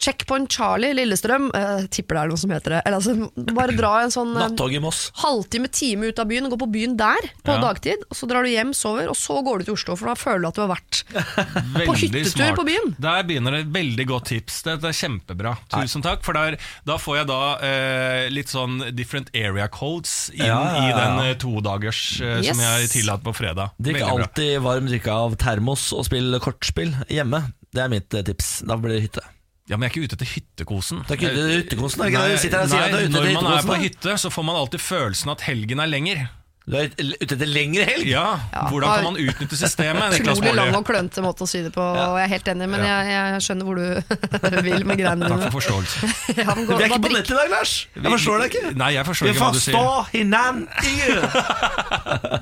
[0.00, 1.50] Checkpoint Charlie, Lillestrøm.
[1.54, 2.78] eh, tipper det er noe som heter det.
[2.86, 5.10] Eller altså, Bare dra en sånn eh, Nattog i Moss.
[5.20, 7.60] halvtime, time ut av byen, gå på byen der på Ja.
[7.60, 8.00] dagtid.
[8.08, 10.40] Og så drar du hjem, sover, og så går du til Oslo, for da føler
[10.40, 11.02] du at du har vært
[11.86, 12.56] På hyttetur smart.
[12.56, 12.94] på byen.
[12.98, 14.62] Der begynner et veldig godt tips.
[14.62, 15.52] Dette er kjempebra.
[15.68, 16.24] Tusen takk.
[16.24, 16.56] For der,
[16.88, 20.86] da får jeg da eh, litt sånn different area codes inn Ja, ja, ja.
[20.88, 22.54] i den eh, todagers eh, Yes.
[22.54, 23.74] som jeg tillater på fredag.
[23.76, 24.24] Drikk Veldig bra.
[24.24, 27.44] alltid varm drikke av termos og spill kortspill hjemme.
[27.70, 28.62] Det er mitt eh, tips.
[28.64, 29.26] Da blir det hytte.
[29.70, 31.02] Ja, Men jeg er ikke ute etter hyttekosen.
[31.06, 32.34] Du er ikke ute etter hyttekosen, er ikke det?
[32.34, 34.14] Du sitter her og sier nei, at du er ute Når man er på hytte,
[34.18, 36.24] så får man alltid følelsen at helgen er lenger.
[36.70, 38.06] Du er ute etter lengre helg?
[38.10, 38.62] Ja, Ja.
[38.70, 40.14] Hvordan kan man utnytte systemet?
[40.20, 42.84] Utrolig lang og klønete måte å si det på, og jeg er helt enig, men
[42.86, 42.98] Ja.
[43.02, 43.86] jeg, jeg skjønner hvor du
[44.68, 45.96] vil med greiene Takk for forståelse.
[46.30, 47.72] Vi er ikke på nett i dag, Lars.
[47.96, 48.72] Jeg forstår deg ikke.
[48.80, 49.74] Nei, jeg forstår Vi ikke hva du sier.
[49.74, 51.70] forstår hverandre.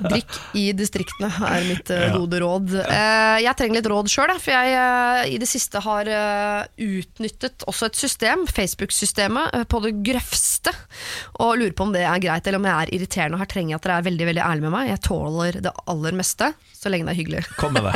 [0.09, 2.73] Drikk i distriktene er mitt eh, gode råd.
[2.83, 6.09] Eh, jeg trenger litt råd sjøl, for jeg eh, i det siste har
[6.79, 10.73] utnyttet også et system, Facebook-systemet, på det grøvste.
[11.43, 13.39] Og lurer på om det er greit, eller om jeg er irriterende.
[13.41, 14.89] Her trenger jeg at dere er veldig veldig ærlig med meg.
[14.91, 17.43] Jeg tåler det aller meste, så lenge det er hyggelig.
[17.59, 17.93] Kom med det.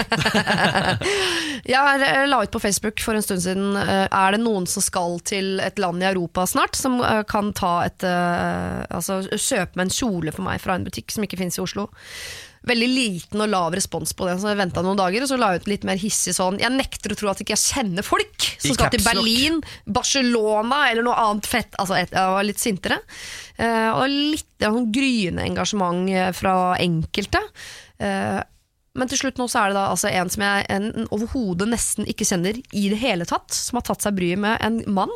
[1.73, 4.83] Jeg eh, la ut på Facebook for en stund siden eh, Er det noen som
[4.83, 9.87] skal til et land i Europa snart, som eh, kan ta et Altså kjøpe meg
[9.87, 11.87] en kjole for meg fra en butikk som ikke finnes i Oslo?
[12.63, 15.25] Veldig liten og lav respons på det, så jeg venta noen dager.
[15.25, 17.57] Og så la jeg ut litt mer hissig sånn Jeg nekter å tro at ikke
[17.57, 19.03] jeg kjenner folk som I skal til.
[19.03, 19.57] Berlin,
[19.97, 21.75] Barcelona eller noe annet fett.
[21.81, 23.01] Altså, jeg var litt sintere.
[23.59, 27.41] Eh, og litt sånn gryende engasjement eh, fra enkelte.
[27.99, 28.39] Eh,
[28.93, 32.05] men til slutt nå så er det da altså en som jeg en- overhodet nesten
[32.07, 35.13] ikke kjenner i det hele tatt, som har tatt seg bryet med en mann.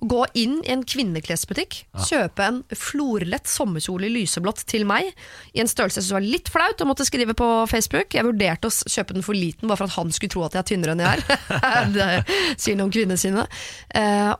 [0.00, 1.78] Å Gå inn i en kvinneklesbutikk,
[2.08, 5.12] kjøpe en florlett sommerkjole i lyseblått til meg,
[5.56, 8.14] i en størrelse som var litt flaut og måtte skrive på Facebook.
[8.14, 10.64] Jeg vurderte å kjøpe den for liten, bare for at han skulle tro at jeg
[10.64, 11.92] er tynnere enn jeg er.
[11.96, 12.10] det
[12.60, 13.62] sier noe om kvinnesynet.
[13.94, 14.34] Uh,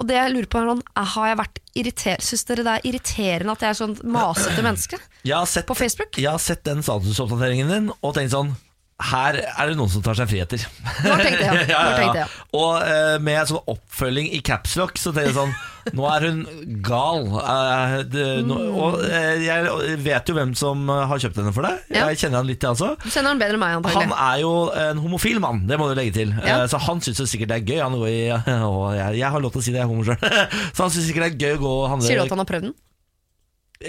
[0.00, 0.82] og det jeg lurer på er sånn,
[1.14, 2.24] Har jeg vært irriterende?
[2.24, 4.96] Syns dere det er irriterende at jeg er sånn masete menneske
[5.28, 6.16] Jeg har sett, på Facebook?
[6.16, 8.54] jeg har sett den statusoppdateringen din og tenkt sånn
[9.00, 10.62] her er det noen som tar seg friheter.
[11.04, 11.80] Nå tenkte jeg, det, ja.
[11.80, 12.46] Du har tenkt det, ja.
[12.58, 15.54] Og uh, med sånn oppfølging i capslock, så tenker jeg sånn
[15.96, 16.40] Nå er hun
[16.84, 17.24] gal.
[17.32, 21.80] Uh, det, nå, og uh, jeg vet jo hvem som har kjøpt henne for deg.
[21.88, 22.04] Ja.
[22.12, 22.92] Jeg kjenner han litt, jeg også.
[23.00, 25.96] Du kjenner han bedre enn meg, Han er jo en homofil mann, det må du
[25.98, 26.36] legge til.
[26.44, 26.60] Ja.
[26.70, 27.80] Så han syns sikkert det er gøy.
[27.80, 28.22] Han går i,
[28.70, 30.20] og jeg, jeg har lov til å si det, jeg er homo sjøl.
[30.76, 32.44] Så han syns sikkert det er gøy å gå og handle Sier du at han
[32.44, 32.80] har prøvd den?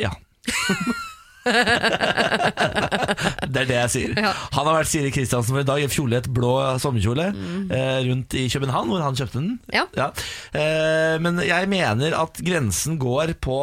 [0.08, 0.16] Ja.
[3.52, 4.12] Det er det jeg sier.
[4.20, 4.32] Ja.
[4.56, 8.48] Han har vært Siri Kristiansen for i dag i fjolet blå sommerkjole eh, rundt i
[8.52, 9.56] København, hvor han kjøpte den.
[9.74, 9.86] Ja.
[10.54, 13.60] Eh, men jeg mener at grensen går på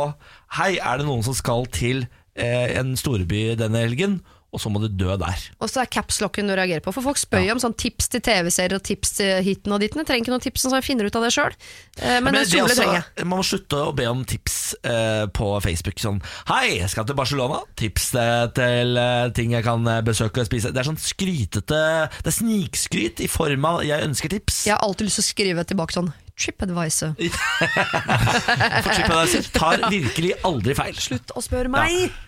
[0.58, 4.20] Hei, er det noen som skal til eh, en storby denne helgen?
[4.48, 5.42] Og så må du dø der.
[5.60, 6.92] Og så er capslocken du reagerer på.
[6.96, 10.00] For folk spør jo om sånn tips til TV-serier og tips til hiten og ditten.
[10.00, 11.56] Jeg trenger ikke noen tips, så jeg finner ut av det sjøl.
[12.00, 13.26] Men, Men en det også- jeg.
[13.26, 16.00] Man må slutte å be om tips eh, på Facebook.
[16.00, 17.60] Sånn Hei, jeg skal til Barcelona.
[17.76, 20.72] Tips eh, til eh, ting jeg kan eh, besøke og spise.
[20.72, 21.82] Det er sånn skrytete
[22.22, 24.64] Det er snikskryt i form av 'jeg ønsker tips'.
[24.64, 27.14] Jeg har alltid lyst til å skrive tilbake sånn TripAdvisor.
[28.82, 30.94] For TripAdvisor tar virkelig aldri feil.
[30.94, 32.08] Slutt å spørre meg!
[32.08, 32.27] Åh,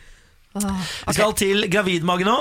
[0.54, 2.38] Vi skal til gravidmage nå.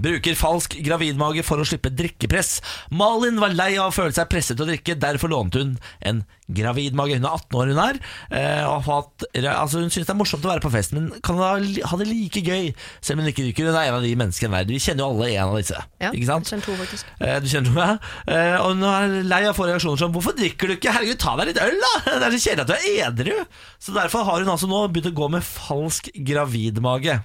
[0.00, 2.60] Bruker falsk gravidmage for å slippe drikkepress.
[2.90, 5.74] Malin var lei av å føle seg presset til å drikke, derfor lånte hun
[6.08, 7.18] en gravidmage.
[7.20, 7.98] Hun er 18 år, hun er.
[8.34, 11.52] eh, hatt, altså hun syns det er morsomt å være på fest, men kan ha,
[11.60, 13.68] ha det like gøy selv om hun ikke drikker.
[13.70, 14.74] Hun er en av de menneskene i verden.
[14.74, 15.78] Vi kjenner jo alle en av disse.
[16.02, 16.48] Ja, ikke sant?
[16.50, 17.12] jeg kjenner to, faktisk.
[17.20, 18.08] Eh, Du kjenner meg?
[18.26, 20.90] Eh, Og hun er lei av å få reaksjoner som 'Hvorfor drikker du ikke?
[20.92, 23.46] Herregud, ta deg litt øl, da!' Det er så kjedelig at du er edru.
[23.78, 27.22] Så derfor har hun altså nå begynt å gå med falsk gravidmage.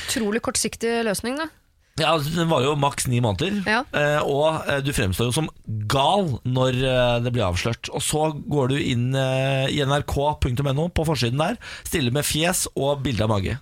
[0.00, 1.48] Utrolig kortsiktig løsning, da.
[1.96, 3.78] Ja, Den var jo maks ni måneder, Ja.
[3.96, 5.46] eh, og eh, du fremstår jo som
[5.88, 7.88] gal når eh, det blir avslørt.
[7.96, 11.56] Og så går du inn eh, i nrk.no på forsiden der,
[11.88, 13.56] stiller med fjes og bilde av mage.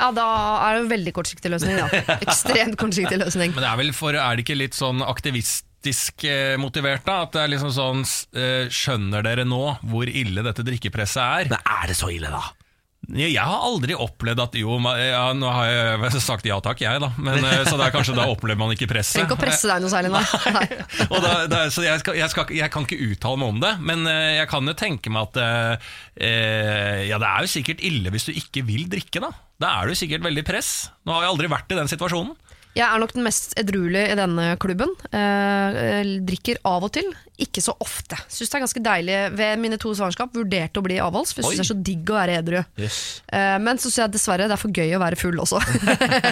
[0.00, 0.24] Ja, da
[0.66, 2.16] er det en veldig kortsiktig løsning, da.
[2.26, 3.52] Ekstremt kortsiktig løsning.
[3.54, 7.20] Men det er vel for, er det ikke litt sånn aktivistisk eh, motivert, da?
[7.28, 8.02] At det er liksom sånn
[8.34, 9.60] eh, Skjønner dere nå
[9.92, 11.52] hvor ille dette drikkepresset er?
[11.54, 12.42] Men er det så ille, da?
[13.12, 17.10] Jeg har aldri opplevd at Jo, ja, nå har jeg sagt ja takk, jeg, da.
[17.20, 19.18] Men, eh, så det er kanskje da opplever man ikke presset.
[19.18, 20.22] Trenger ikke å presse deg noe særlig, nå.
[20.56, 20.64] nei.
[21.12, 24.08] Da, da, så jeg, skal, jeg, skal, jeg kan ikke uttale meg om det, men
[24.08, 25.92] eh, jeg kan jo tenke meg at eh,
[26.28, 29.32] eh, Ja, det er jo sikkert ille hvis du ikke vil drikke, da.
[29.60, 30.72] Da er du sikkert veldig press.
[31.04, 32.32] Nå har jeg aldri vært i den situasjonen.
[32.72, 34.94] Jeg er nok den mest edruelige i denne klubben.
[35.12, 37.10] Eh, eh, drikker av og til,
[37.42, 38.16] ikke så ofte.
[38.32, 40.32] Syns det er ganske deilig ved mine to svangerskap.
[40.36, 42.58] Vurderte å bli avholds, for jeg syns det er så digg å være edru.
[42.80, 45.60] Eh, men så syns jeg dessverre det er for gøy å være full også.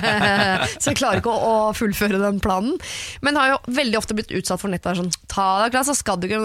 [0.80, 2.80] så jeg klarer ikke å, å fullføre den planen.
[3.20, 5.98] Men har jo veldig ofte blitt utsatt for nettet sånn Ta deg et glass, så
[5.98, 6.40] skal du ikke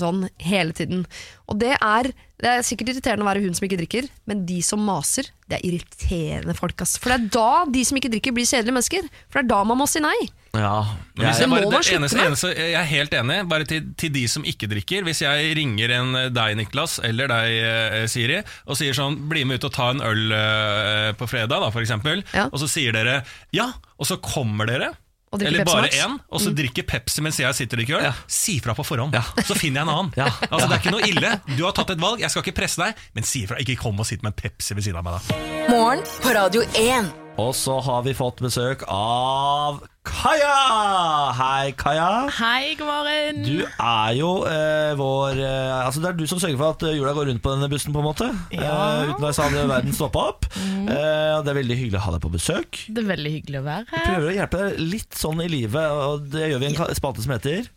[0.00, 1.06] Sånn hele tiden.
[1.50, 2.10] Og det er,
[2.40, 5.58] det er sikkert irriterende å være hun som ikke drikker, men de som maser, det
[5.58, 6.78] er irriterende folk.
[6.84, 6.94] Ass.
[7.02, 9.08] For det er da de som ikke drikker, blir kjedelige mennesker.
[9.26, 10.18] For det er da man må si nei.
[10.50, 13.84] Ja, Men hvis jeg, jeg, bare, det eneste, eneste, jeg er helt enig, bare til,
[13.98, 15.04] til de som ikke drikker.
[15.06, 19.44] Hvis jeg ringer en eh, deg, Niklas, eller deg, eh, Siri, og sier sånn Bli
[19.46, 22.24] med ut og ta en øl eh, på fredag, da, for eksempel.
[22.34, 22.48] Ja.
[22.50, 23.20] Og så sier dere
[23.54, 24.90] ja, og så kommer dere.
[25.30, 25.86] Og Eller bare.
[25.86, 26.16] Mm.
[26.16, 28.06] én, og så drikker Pepsi mens jeg sitter og drikker øl.
[28.08, 28.12] Ja.
[28.26, 29.22] Si fra på forhånd, Ja.
[29.46, 30.12] så finner jeg en annen.
[30.18, 30.26] Ja.
[30.50, 31.30] Altså Det er ikke noe ille.
[31.56, 33.60] Du har tatt et valg, jeg skal ikke presse deg, men si ifra.
[33.62, 35.38] Ikke kom og sitt med en Pepsi ved siden av meg, da.
[35.70, 37.12] Morgen på Radio 1.
[37.38, 41.30] og så har vi fått besøk av Kaja!
[41.36, 42.26] Hei, Kaja.
[42.34, 43.42] Hei, god morgen.
[43.44, 47.12] Du er jo eh, vår eh, Altså Det er du som sørger for at jula
[47.16, 48.30] går rundt på denne bussen, på en måte.
[48.54, 48.72] Ja.
[49.04, 50.48] Eh, uten å sa hadde verden stoppa opp.
[50.56, 52.80] Eh, det er veldig hyggelig å ha deg på besøk.
[52.88, 54.00] Det er veldig hyggelig å være her.
[54.00, 56.80] Vi prøver å hjelpe deg litt sånn i livet, og det gjør vi i en
[56.80, 56.88] ja.
[56.96, 57.70] spalte som heter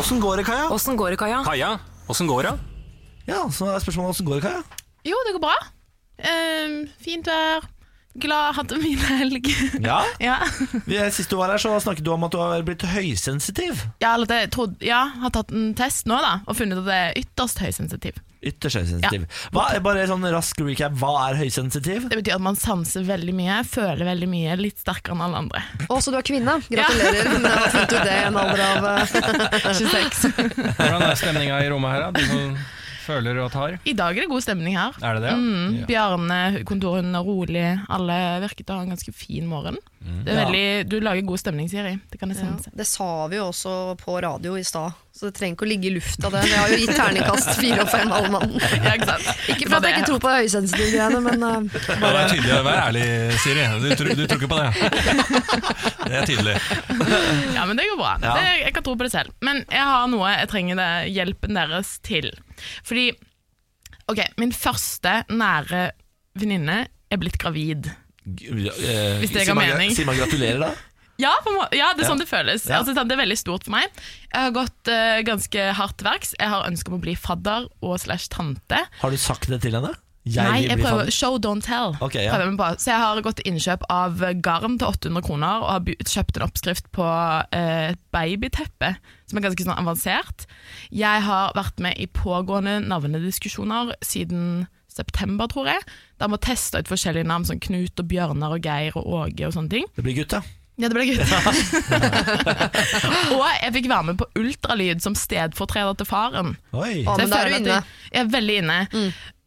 [0.00, 0.66] Åssen går det, Kaja?
[0.74, 1.44] Åssen går det, Kaja?
[1.46, 1.76] Kaja,
[2.10, 2.56] åssen går det?
[3.28, 4.82] Ja, så er spørsmålet åssen går det, Kaja?
[5.06, 5.56] Jo, det går bra.
[6.24, 7.68] Um, fint vær.
[8.22, 9.48] Glad, hatt en fin helg.
[9.84, 9.98] Ja,
[10.28, 10.36] ja.
[11.12, 13.82] Sist du var her, så snakket du om at du har blitt høysensitiv.
[14.02, 17.20] Ja, jeg trodde, ja, har tatt en test nå da, og funnet at det er
[17.22, 18.22] ytterst høysensitiv.
[18.46, 19.24] Ytterst høysensitiv.
[19.54, 22.06] Hva, bare sånn rask recap, hva er høysensitiv?
[22.12, 25.64] Det betyr at man sanser veldig mye, føler veldig mye, litt sterkere enn alle andre.
[25.88, 26.56] Å, så du er kvinne.
[26.70, 27.36] Gratulerer Ja.
[27.36, 30.24] å ha funnet du det i en alder av eh, 26.
[30.78, 32.10] Hvordan er stemninga i rommet her, da?
[32.16, 32.56] Du som
[33.06, 33.76] føler du at har?
[33.86, 34.96] I dag er det god stemning her.
[35.02, 35.34] Er det det?
[35.38, 35.86] Mm, Ja.
[35.90, 37.66] Bjarne, kontorhunden er rolig.
[37.88, 39.78] Alle virket å ha en ganske fin morgen.
[40.06, 40.44] Det er Ja.
[40.44, 41.96] veldig, du lager god stemning, Siri.
[42.12, 45.34] Det kan jeg Ja, det sa vi jo også på radio i stad, så det
[45.34, 46.30] trenger ikke å ligge i lufta.
[46.30, 48.52] Det Vi har jo gitt terningkast fire og fem, alle mann.
[48.86, 49.26] Ja, ikke sant?
[49.50, 52.78] Ikke for at jeg ikke tror på høysensitive greiene, men uh, Bare vær tydelig, vær
[52.86, 53.06] ærlig,
[53.42, 53.66] Siri.
[53.82, 54.70] Du, du, du tror ikke på det?
[56.06, 56.54] Det er tydelig.
[57.56, 58.12] Ja, men det går bra.
[58.22, 58.34] Ja.
[58.38, 59.32] Det, jeg kan tro på det selv.
[59.42, 62.30] Men jeg har noe jeg trenger det, hjelpen deres til.
[62.86, 63.10] Fordi
[64.06, 65.88] Ok, min første nære
[66.38, 67.88] venninne er blitt gravid.
[68.22, 69.90] G- eh, Hvis det ga mening.
[69.96, 70.74] Sier man gratulerer, da?
[71.18, 71.30] Ja,
[71.72, 72.66] ja, det er sånn det føles.
[72.68, 72.76] Ja.
[72.82, 73.86] Altså, sånn, det er veldig stort for meg.
[74.28, 76.34] Jeg har gått uh, ganske hardt til verks.
[76.36, 78.82] Jeg har ønske om å bli fadder og slash tante.
[79.00, 79.94] Har du sagt det til henne?
[80.26, 81.92] Jeg Nei, jeg prøver show, don't tell.
[82.02, 82.32] Okay, ja.
[82.34, 82.68] prøver jeg på.
[82.82, 86.46] Så jeg har gått til innkjøp av garn til 800 kroner og har kjøpt en
[86.48, 87.06] oppskrift på
[87.54, 88.90] eh, babyteppe,
[89.30, 90.48] som er ganske sånn avansert.
[90.90, 95.86] Jeg har vært med i pågående navnediskusjoner siden september, tror jeg.
[96.18, 99.54] Der må teste ut forskjellige navn, som Knut og Bjørnar og Geir og Åge og
[99.54, 99.86] sånne ting.
[99.94, 100.42] Det blir gutta.
[100.42, 100.62] ja.
[100.90, 101.22] Det ble gutt.
[103.32, 106.50] og jeg fikk være med på ultralyd som stedfortreder til faren.
[106.76, 106.98] Oi.
[107.06, 107.78] Å, men jeg da er du inne.
[107.78, 108.76] Jeg, jeg er veldig inne.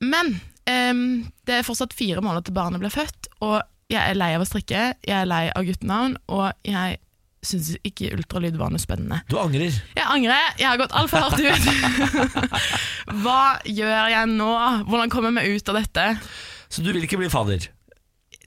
[0.01, 0.31] Men
[0.69, 1.03] ehm,
[1.49, 3.59] det er fortsatt fire måneder til barnet blir født, og
[3.89, 6.99] jeg er lei av å strikke, jeg er lei av guttenavn, og jeg
[7.41, 9.21] syns ikke ultralyd var noe spennende.
[9.31, 9.71] Du angrer.
[9.95, 12.43] Jeg angrer, jeg har gått altfor hardt ut.
[13.23, 14.49] Hva gjør jeg nå?
[14.89, 16.05] Hvordan kommer jeg meg ut av dette?
[16.69, 17.69] Så du vil ikke bli fader?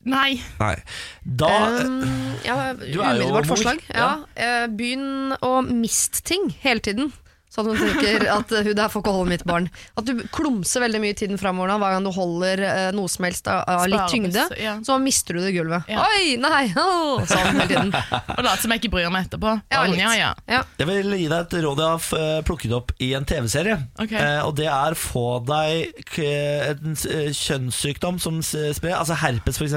[0.04, 0.34] Nei.
[0.58, 0.74] Nei.
[1.22, 1.48] Da
[1.86, 2.00] Um,
[2.42, 3.14] ja, er jo mor.
[3.14, 3.82] umiddelbart forslag.
[3.88, 3.98] Ja.
[4.02, 4.12] Ja.
[4.34, 7.12] eh, Begynn å miste ting hele tiden.
[7.52, 9.66] Sånn at hun tenker at eh, hun der får ikke holde mitt barn.
[10.00, 13.10] At du klumser veldig mye i tiden framover nå, hver gang du holder eh, noe
[13.12, 14.44] som helst av, av litt Sparer tyngde.
[14.62, 14.78] ja.
[14.86, 15.84] Så mister du det gulvet.
[15.92, 16.00] Ja.
[16.08, 17.92] Oi, nei, åh, sånn hele tiden.
[18.38, 19.52] Og late som jeg ikke bryr meg etterpå.
[19.74, 20.00] Ja, litt.
[20.00, 20.30] ja, ja.
[20.48, 20.62] Ja.
[20.80, 23.76] Jeg vil gi deg et råd jeg har f- plukket opp i en TV-serie.
[24.00, 24.16] Ok.
[24.16, 26.24] Eh, og det er få deg k
[26.72, 29.76] en s- eh, kjønnssykdom som s- sprer, altså herpes f.eks.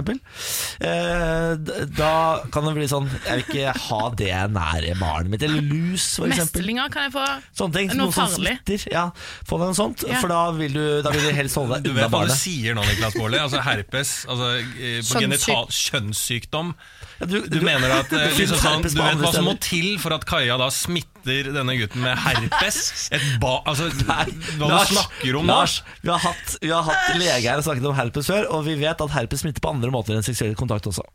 [0.80, 2.14] Eh, d- da
[2.54, 5.44] kan det bli sånn Jeg vil ikke ha det nære barnet mitt.
[5.46, 6.40] Eller lus, f.eks.
[6.46, 7.26] Mestlinger kan jeg få.
[7.66, 7.92] Sånne ting.
[7.98, 8.54] Noe farlig.
[8.66, 8.86] smitter.
[8.94, 9.04] Ja,
[9.50, 10.20] få deg noe sånt, Ja.
[10.22, 12.84] for da vil du, da vil du helst holde Du vet hva du sier nå,
[12.86, 13.40] Niklas Baarli.
[13.42, 16.74] Altså herpes, altså eh, Kjønnssyk- genital kjønnssykdom.
[17.20, 20.14] Ja, du, Du mener at eh, liksom sånn, Du vet hva som må til for
[20.16, 23.10] at Kaja da smitter denne gutten med herpes?
[23.16, 23.58] Et ba...
[23.66, 25.48] Altså, hva du snakker om?
[25.48, 28.66] Lars, vi har hatt, vi har hatt lege her og snakket om herpes før, og
[28.68, 31.06] vi vet at herpes smitter på andre måter enn seksuell kontakt også.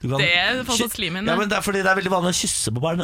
[0.00, 1.26] Du kan- Det er fortsatt slimen.
[1.26, 3.00] Ja, men det er fordi det er veldig vanlig å kysse på barn.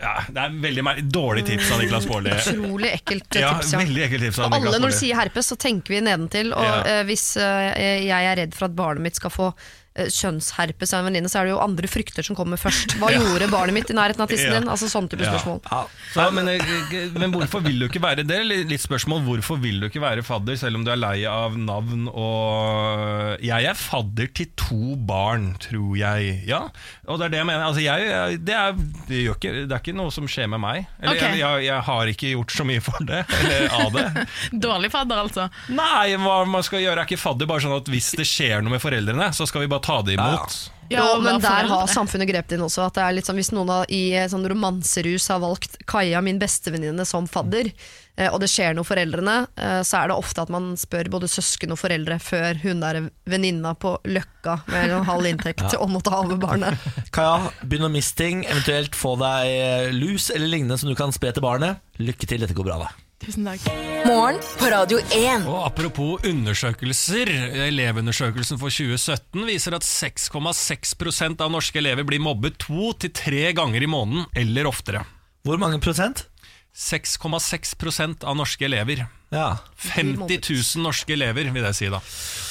[0.00, 0.84] Ja, det er veldig
[1.14, 2.32] dårlig tips av Niklas Baarli.
[2.54, 3.52] Utrolig ekkelt tips, Ja.
[3.62, 3.78] Ja.
[3.78, 6.52] veldig ekkelt tips av Og Niklas alle når du sier herpes, så tenker vi nedentil.
[6.56, 7.00] Og Ja.
[7.00, 9.52] uh, hvis uh, jeg er redd for at barnet mitt skal få
[9.94, 12.96] kjønnsherpes av en venninne, så er det jo andre frykter som kommer først.
[12.98, 14.58] Hva gjorde barnet mitt i nærheten av tissen Ja.
[14.58, 14.68] din?
[14.70, 15.34] Altså sånne type Ja.
[15.34, 15.60] spørsmål.
[15.70, 15.84] Ja.
[16.18, 18.40] Ja, men, eh, men hvorfor vil du ikke være det?
[18.44, 22.08] Litt spørsmål, Hvorfor vil du ikke være fadder, selv om du er lei av navn
[22.08, 26.42] og Jeg er fadder til to barn, tror jeg.
[26.48, 26.68] Ja,
[27.06, 27.64] og det er det jeg mener.
[27.68, 28.72] Altså, jeg, det, er,
[29.08, 30.86] det, gjør ikke, det er ikke noe som skjer med meg.
[31.00, 31.36] Eller okay.
[31.36, 34.26] jeg, jeg, jeg har ikke gjort så mye for det, eller av det.
[34.66, 35.48] Dårlig fadder, altså.
[35.74, 38.76] Nei, hva man skal gjøre er ikke fadder bare sånn at hvis det skjer noe
[38.76, 40.62] med foreldrene, så skal vi bare ta det imot.
[40.88, 42.84] Ja, jo, men der har samfunnet grepet inn også.
[42.86, 46.20] At det er litt sånn, hvis noen av, i eh, sånn romanserus har valgt Kaja,
[46.24, 47.70] min bestevenninne, som fadder,
[48.16, 51.30] eh, og det skjer noe foreldrene, eh, så er det ofte at man spør både
[51.32, 56.04] søsken og foreldre før hun der venninna på Løkka med en halv inntekt om å
[56.04, 56.90] ta over barnet.
[57.14, 61.32] Kaja, begynn å miste ting, eventuelt få deg lus eller lignende som du kan spre
[61.34, 61.80] til barnet.
[62.02, 62.84] Lykke til, dette går bra.
[62.84, 63.64] da Tusen takk.
[64.04, 65.46] Morgen på Radio 1.
[65.48, 67.30] Og Apropos undersøkelser.
[67.70, 73.86] Elevundersøkelsen for 2017 viser at 6,6% av norske elever blir mobbet to til tre ganger
[73.86, 75.06] i måneden eller oftere.
[75.44, 76.26] Hvor mange prosent?
[76.74, 79.04] 6,6% av norske elever.
[79.34, 79.58] Ja.
[79.76, 80.40] 50
[80.76, 82.00] 000 norske elever, vil jeg si da.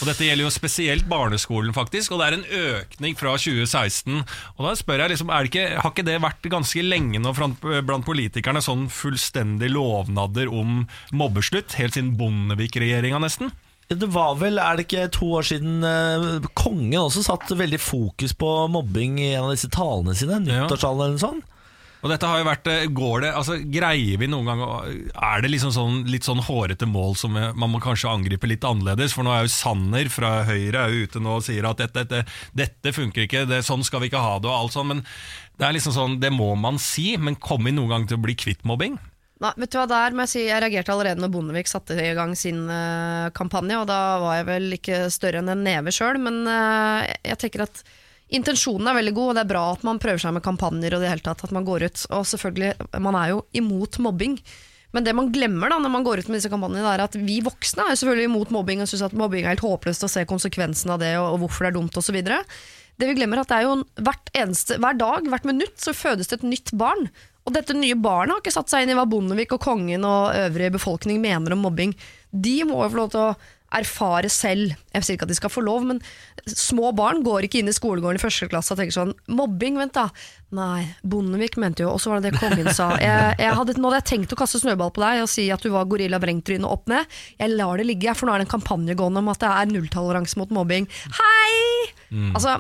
[0.02, 2.14] Og Dette gjelder jo spesielt barneskolen, faktisk.
[2.14, 2.46] Og det er en
[2.80, 4.24] økning fra 2016.
[4.58, 8.08] Og da spør jeg liksom, er ikke, Har ikke det vært ganske lenge nå blant,
[8.08, 11.76] politikerne sånn fullstendig lovnader om mobbeslutt?
[11.80, 13.52] Helt siden Bondevik-regjeringa, nesten?
[13.92, 18.32] Det var vel, er det ikke to år siden eh, kongen også satt veldig fokus
[18.40, 20.40] på mobbing i en av disse talene sine?
[20.48, 21.50] Nyttårstalen eller noe sånt?
[22.04, 24.64] Og dette har jo vært, eh, går det, altså Greier vi noen gang
[25.16, 28.68] Er det liksom sånn, litt sånn hårete mål som eh, man må kanskje angripe litt
[28.68, 29.16] annerledes?
[29.16, 32.04] For nå er jo Sanner fra Høyre er jo ute nå og sier at dette,
[32.04, 34.92] dette, dette funker ikke, det, sånn skal vi ikke ha det og alt sånn.
[34.92, 35.06] Men
[35.60, 37.14] det er liksom sånn, det må man si.
[37.16, 39.00] Men kommer vi noen gang til å bli kvitt mobbing?
[39.44, 42.14] Nei, vet du hva, der må jeg si Jeg reagerte allerede når Bondevik satte i
[42.16, 46.20] gang sin uh, kampanje, og da var jeg vel ikke større enn en neve sjøl,
[46.22, 47.84] men uh, jeg tenker at
[48.34, 51.04] intensjonen er veldig god, og det er bra at man prøver seg med kampanjer og
[51.04, 52.06] det hele tatt, at man går ut.
[52.18, 54.38] Og selvfølgelig, man er jo imot mobbing.
[54.94, 57.40] Men det man glemmer da når man går ut med disse kampanjene, er at vi
[57.46, 60.94] voksne er selvfølgelig imot mobbing og syns at mobbing er helt håpløst å se konsekvensen
[60.94, 62.20] av det, og, hvorfor det er dumt osv.
[62.22, 64.14] Det vi glemmer er at det er jo
[64.44, 67.10] eneste, hver dag, hvert minutt, så fødes det et nytt barn.
[67.44, 70.36] Og dette nye barnet har ikke satt seg inn i hva Bondevik og kongen og
[70.38, 71.92] øvrig befolkning mener om mobbing.
[72.32, 73.34] De må jo få lov til å
[73.76, 74.76] erfare selv.
[74.94, 76.00] Jeg sier ikke at de skal få lov, men
[76.50, 79.96] små barn går ikke inn i skolegården i første klasse og tenker sånn Mobbing, vent
[79.98, 80.08] da.
[80.54, 82.92] Nei, Bondevik mente jo, og så var det det kongen sa.
[83.02, 85.66] Jeg, jeg hadde, nå hadde jeg tenkt å kaste snøball på deg og si at
[85.66, 87.10] du var gorilla vrengtryne opp ned.
[87.40, 89.72] Jeg lar det ligge, for nå er det en kampanje gående om at det er
[89.74, 90.90] nulltoleranse mot mobbing.
[91.20, 91.54] Hei!
[92.34, 92.60] Altså,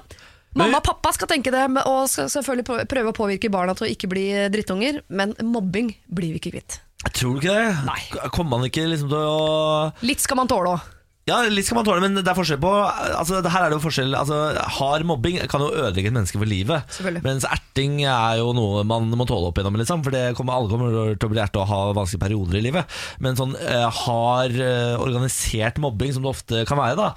[0.53, 3.93] Mamma og pappa skal tenke det, og skal selvfølgelig prøve å påvirke barna til å
[3.93, 6.77] ikke bli drittunger, men mobbing blir vi ikke kvitt.
[7.11, 7.71] Tror du ikke det?
[7.87, 8.01] Nei.
[8.31, 10.91] Kommer man ikke liksom til å Litt skal man tåle òg.
[11.23, 13.77] Ja, litt skal man tåle, men det er forskjell på altså, det Her er det
[13.77, 14.39] jo forskjell altså,
[14.75, 16.97] Hard mobbing kan jo ødelegge et menneske for livet.
[17.23, 19.77] Mens erting er jo noe man må tåle opp igjennom.
[19.79, 22.63] Liksom, for det kommer, alle kommer til å bli erta og ha vanskelige perioder i
[22.65, 22.99] livet.
[23.23, 27.09] Men sånn eh, hard, eh, organisert mobbing, som det ofte kan være, da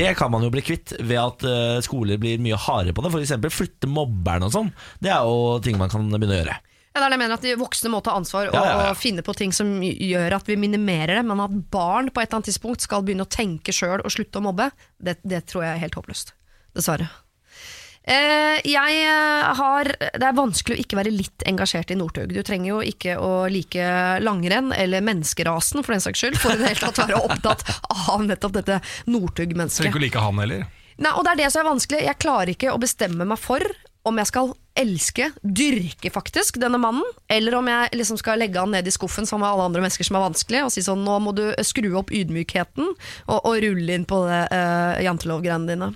[0.00, 3.12] det kan man jo bli kvitt ved at eh, skoler blir mye hardere på det.
[3.12, 3.36] F.eks.
[3.52, 4.72] flytte mobberne og sånn.
[5.04, 6.58] Det er jo ting man kan begynne å gjøre.
[6.90, 8.76] Ja, det er det jeg mener at De voksne må ta ansvar og, Ja, ja,
[8.82, 8.90] ja.
[8.90, 12.28] og finne på ting som gjør at vi minimerer det, men at barn på et
[12.28, 15.68] eller annet tidspunkt skal begynne å tenke sjøl og slutte å mobbe, det, det tror
[15.68, 16.34] jeg er helt håpløst.
[16.74, 17.06] Dessverre.
[18.10, 22.32] Eh, jeg eh, har Det er vanskelig å ikke være litt engasjert i Northug.
[22.32, 23.84] Du trenger jo ikke å like
[24.24, 27.62] langrenn eller menneskerasen for den saks skyld, for i det hele tatt være opptatt
[28.08, 29.90] av nettopp dette Trenger Northug-mennesket.
[29.92, 30.66] ikke å like han heller.
[31.00, 32.02] Nei, og det er det som er vanskelig.
[32.08, 33.64] Jeg klarer ikke å bestemme meg for
[34.08, 38.72] om jeg skal elske, dyrke faktisk, denne mannen, eller om jeg liksom skal legge han
[38.74, 41.34] ned i skuffen som alle andre mennesker som er vanskelig, og si sånn nå må
[41.36, 45.92] du skru opp ydmykheten og, og rulle inn på det uh, jantelov-greiene dine.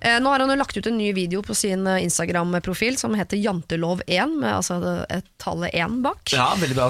[0.00, 3.16] Eh, nå har han jo lagt ut en ny video på sin eh, Instagram-profil som
[3.18, 4.78] heter jantelov1, med altså
[5.10, 6.22] et tallet 1 bak.
[6.34, 6.88] Ja, Veldig bra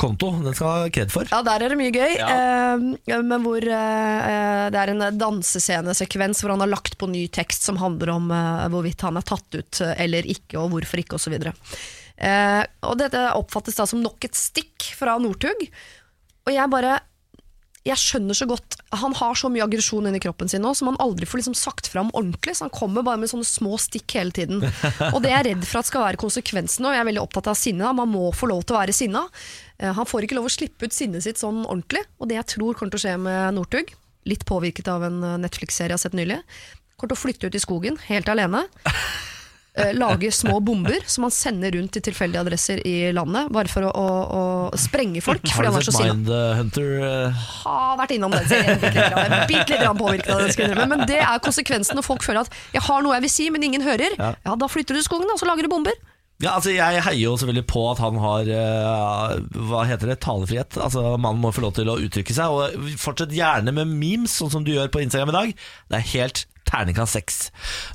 [0.00, 0.32] konto.
[0.44, 1.28] Den skal ha kred for.
[1.32, 2.16] Ja, der er det mye gøy.
[2.16, 7.78] Eh, men hvor det er en dansescenesekvens hvor han har lagt på ny tekst som
[7.80, 8.32] handler om
[8.72, 11.36] hvorvidt han er tatt ut eller ikke, og hvorfor ikke, osv.
[12.18, 15.68] Eh, og dette oppfattes da som nok et stikk fra Northug.
[16.46, 16.98] Og jeg bare
[17.86, 20.98] jeg skjønner så godt Han har så mye aggresjon inni kroppen sin nå som han
[21.02, 22.56] aldri får liksom sagt fram ordentlig.
[22.58, 24.64] Så han kommer bare med sånne små stikk hele tiden.
[25.14, 26.88] Og det er jeg redd for at skal være konsekvensen.
[26.88, 27.92] Og jeg er veldig opptatt av sinne.
[27.96, 29.24] Man må få lov til å være sinna.
[29.78, 32.04] Eh, Han får ikke lov å slippe ut sinnet sitt sånn ordentlig.
[32.18, 33.94] Og det jeg tror kommer til å skje med Northug,
[34.28, 36.42] litt påvirket av en eh, Netflix-serie jeg har sett nylig,
[36.98, 38.66] kommer til å flytte ut i skogen helt alene.
[39.78, 43.86] eh, Lage små bomber som han sender rundt til tilfeldige adresser i landet, bare for
[43.88, 44.08] å, å,
[44.38, 44.42] å
[44.78, 45.46] sprenge folk.
[45.54, 46.90] Har du sett Mindhunter?
[47.08, 47.48] eh?
[47.62, 48.78] har vært innom den serien.
[49.48, 50.90] bitte litt påvirket av innrømme.
[50.96, 53.62] Men det er konsekvensen når folk føler at 'jeg har noe jeg vil si, men
[53.62, 54.16] ingen hører'.
[54.18, 54.34] Ja.
[54.44, 55.96] Ja, Da flytter du skogen og så lager du bomber.
[56.38, 59.32] Ja, altså Jeg heier jo selvfølgelig på at han har uh,
[59.70, 60.76] Hva heter det, talefrihet.
[60.78, 62.46] Altså Mannen må få lov til å uttrykke seg.
[62.54, 65.52] Og Fortsett gjerne med memes, sånn som du gjør på Instagram i dag.
[65.90, 67.38] Det er helt terningkast seks.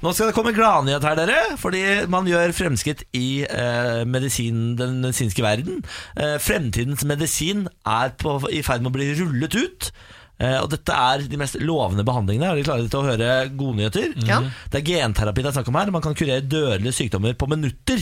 [0.04, 1.58] Nå skal det komme gladnyhet her, dere.
[1.62, 5.84] Fordi man gjør fremskritt i eh, medisin, den medisinske verden.
[6.18, 9.94] Eh, fremtidens medisin er på, i ferd med å bli rullet ut.
[10.42, 12.50] Eh, og dette er de mest lovende behandlingene.
[12.50, 14.16] Er dere klare til å høre godnyheter?
[14.28, 14.42] Ja.
[14.74, 15.94] Det er genterapi det er snakk om her.
[15.94, 18.02] Man kan kurere dødelige sykdommer på minutter.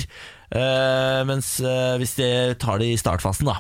[0.52, 3.60] Eh, mens eh, hvis de tar det i startfasen, da.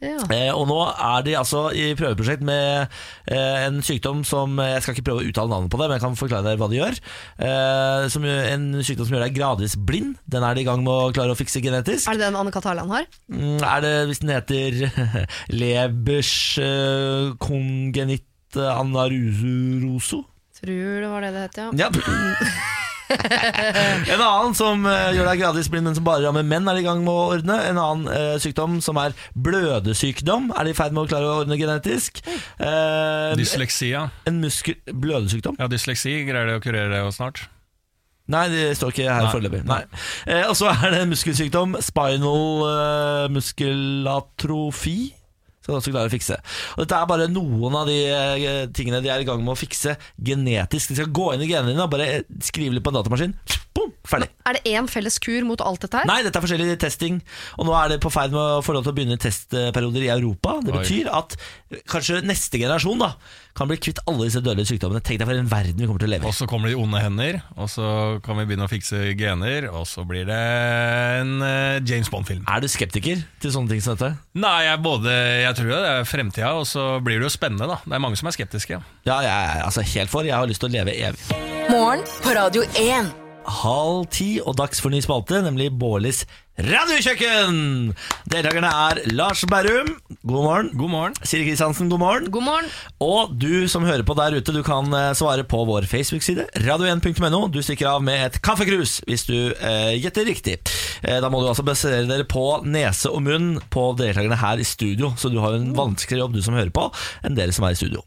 [0.00, 0.16] Ja.
[0.32, 2.86] Eh, og nå er de altså i prøveprosjekt med
[3.28, 6.04] eh, en sykdom som Jeg skal ikke prøve å uttale navnet på det, men jeg
[6.06, 7.00] kan forklare deg hva de gjør.
[7.44, 10.16] Eh, som, en sykdom som gjør deg gradvis blind.
[10.30, 12.08] Den er de i gang med å klare å fikse genetisk.
[12.08, 13.08] Er det den Anne Katalan har?
[13.28, 14.80] Mm, Er det hvis den heter
[15.60, 16.32] Lebers
[16.64, 18.26] eh, congenitt
[18.56, 20.24] anarusuroso?
[20.60, 21.70] Tror det var det det het, ja.
[21.86, 21.90] Ja.
[23.10, 26.84] en annen som eh, gjør deg gradvis blind, men som bare rammer menn, er de
[26.84, 27.58] i gang med å ordne.
[27.70, 31.38] En annen eh, sykdom som er blødesykdom, er de i ferd med å klare å
[31.44, 32.22] ordne genetisk.
[32.60, 34.08] Uh, Dysleksia.
[34.28, 34.78] en muskel...
[34.90, 35.58] Blødesykdom?
[35.60, 35.70] ja.
[35.70, 37.46] Dysleksi greier de å kurere det snart.
[38.30, 39.62] Nei, det står ikke her foreløpig.
[40.30, 41.74] Eh, og så er det en muskelsykdom.
[41.82, 44.98] Spinal eh, muskelatrofi.
[45.70, 46.36] Skal de også klare å fikse.
[46.74, 49.58] Og Dette er bare noen av de eh, tingene de er i gang med å
[49.58, 50.90] fikse genetisk.
[50.90, 53.36] De skal gå inn i genene dine og bare skrive litt på en datamaskin.
[54.10, 54.30] Ferdig.
[54.48, 56.08] Er det én felles kur mot alt dette her?
[56.10, 57.20] Nei, dette er forskjellig testing,
[57.58, 60.56] og nå er det på ferd med å til å begynne testperioder i Europa.
[60.64, 60.80] Det Oi.
[60.80, 61.36] betyr at
[61.90, 63.12] kanskje neste generasjon da
[63.56, 65.02] kan bli kvitt alle disse dødelige sykdommene.
[65.04, 66.30] Tenk deg for en verden vi kommer til å leve i.
[66.30, 67.86] Og så kommer de onde hender, og så
[68.24, 70.40] kan vi begynne å fikse gener, og så blir det
[71.20, 72.44] en eh, James Bond-film.
[72.50, 74.14] Er du skeptiker til sånne ting som dette?
[74.40, 77.70] Nei, jeg, både, jeg tror det er fremtida, og så blir det jo spennende.
[77.70, 78.82] da Det er mange som er skeptiske.
[79.08, 80.26] Ja, jeg er altså helt for.
[80.26, 81.42] Jeg har lyst til å leve evig.
[81.70, 83.29] Morgen på Radio 1.
[83.46, 86.26] Halv ti og dags for ny spalte, nemlig Bårlis
[86.66, 87.54] radiokjøkken!
[88.30, 89.94] Deltakerne er Lars Berrum,
[90.26, 90.68] god morgen.
[90.76, 91.16] God morgen.
[91.24, 92.28] Siri Kristiansen, god morgen.
[92.32, 92.68] God morgen.
[93.00, 97.46] Og du som hører på der ute, du kan eh, svare på vår Facebook-side, radio1.no.
[97.52, 100.58] Du stikker av med et kaffekrus hvis du eh, gjetter riktig.
[101.00, 104.68] Eh, da må du altså basere dere på nese og munn på deltakerne her i
[104.68, 106.90] studio, så du har en vanskeligere jobb, du som hører på,
[107.24, 108.04] enn dere som er i studio.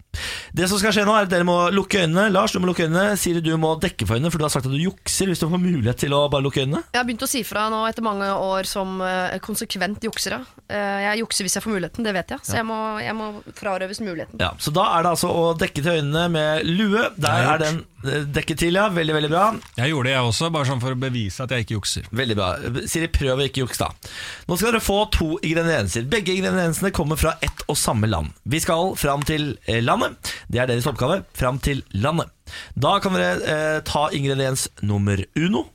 [0.54, 2.28] Det som skal skje nå, er at dere må lukke øynene.
[2.34, 3.18] Lars, du må lukke øynene.
[3.18, 5.48] Siri, du må dekke for øynene, for du har sagt at du jukser hvis du
[5.50, 6.84] får mulighet til å bare lukke øynene.
[6.94, 10.42] Jeg har begynt å si fra nå etter mange år som eh, konsekvent juksere.
[10.68, 12.44] Eh, jeg jukser hvis jeg får muligheten, det vet jeg.
[12.48, 14.42] Så jeg, må, jeg må frarøves muligheten.
[14.42, 17.08] Ja, så da er det altså å dekke til øynene med lue.
[17.18, 18.88] Der er den eh, dekket til, ja.
[18.94, 19.46] Veldig, veldig bra.
[19.80, 22.10] Jeg gjorde det jeg også, bare sånn for å bevise at jeg ikke jukser.
[22.24, 22.50] Veldig bra.
[22.90, 24.14] Siri, prøv å ikke jukse, da.
[24.50, 26.08] Nå skal dere få to ingredienser.
[26.12, 28.34] Begge ingrediensene kommer fra ett og samme land.
[28.50, 29.54] Vi skal fram til
[29.86, 30.34] landet.
[30.52, 31.24] Det er deres oppgave.
[31.38, 32.32] Fram til landet.
[32.76, 35.68] Da kan dere eh, ta ingrediens nummer uno.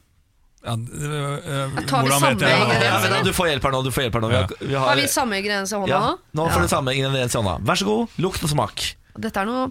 [0.65, 2.49] Ja, det- øh, Tar vi samme det?
[2.51, 3.83] Ja, du får hjelp her nå.
[3.85, 4.29] Du får hjelp her nå.
[4.29, 6.19] Vi har, vi har, Har vi samme ingrediens i hånda ja, nå?
[6.35, 7.59] nå får du samme ingrediens i hånda.
[7.63, 8.09] Vær så god.
[8.19, 8.89] Lukt og smak.
[9.19, 9.71] Dette er noe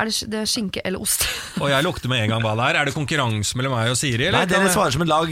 [0.00, 1.24] Er det, det er skinke eller ost?
[1.60, 2.76] Og jeg lukter med en gang hva det er.
[2.80, 4.28] Er det konkurranse mellom meg og Siri?
[4.28, 5.26] eller Nei, dere svarer som et lag.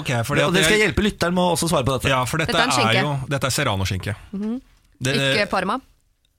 [0.00, 2.08] Okay, fordi Og dere skal jeg- hjelpe lytteren med å også svare på dette.
[2.08, 4.14] Ja, for dette, Dette er er, jo Dette er serranoskinke.
[5.00, 5.78] Det- Ikke Parma?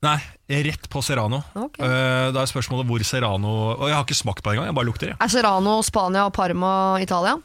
[0.01, 0.17] Nei,
[0.49, 1.43] rett på serrano.
[1.55, 1.85] Okay.
[1.85, 4.75] Uh, da er spørsmålet hvor serrano Og jeg har ikke smakt på det engang, jeg
[4.75, 5.07] bare lukter.
[5.11, 5.17] Jeg.
[5.19, 7.35] Er Serrano Spania og Parma Italia?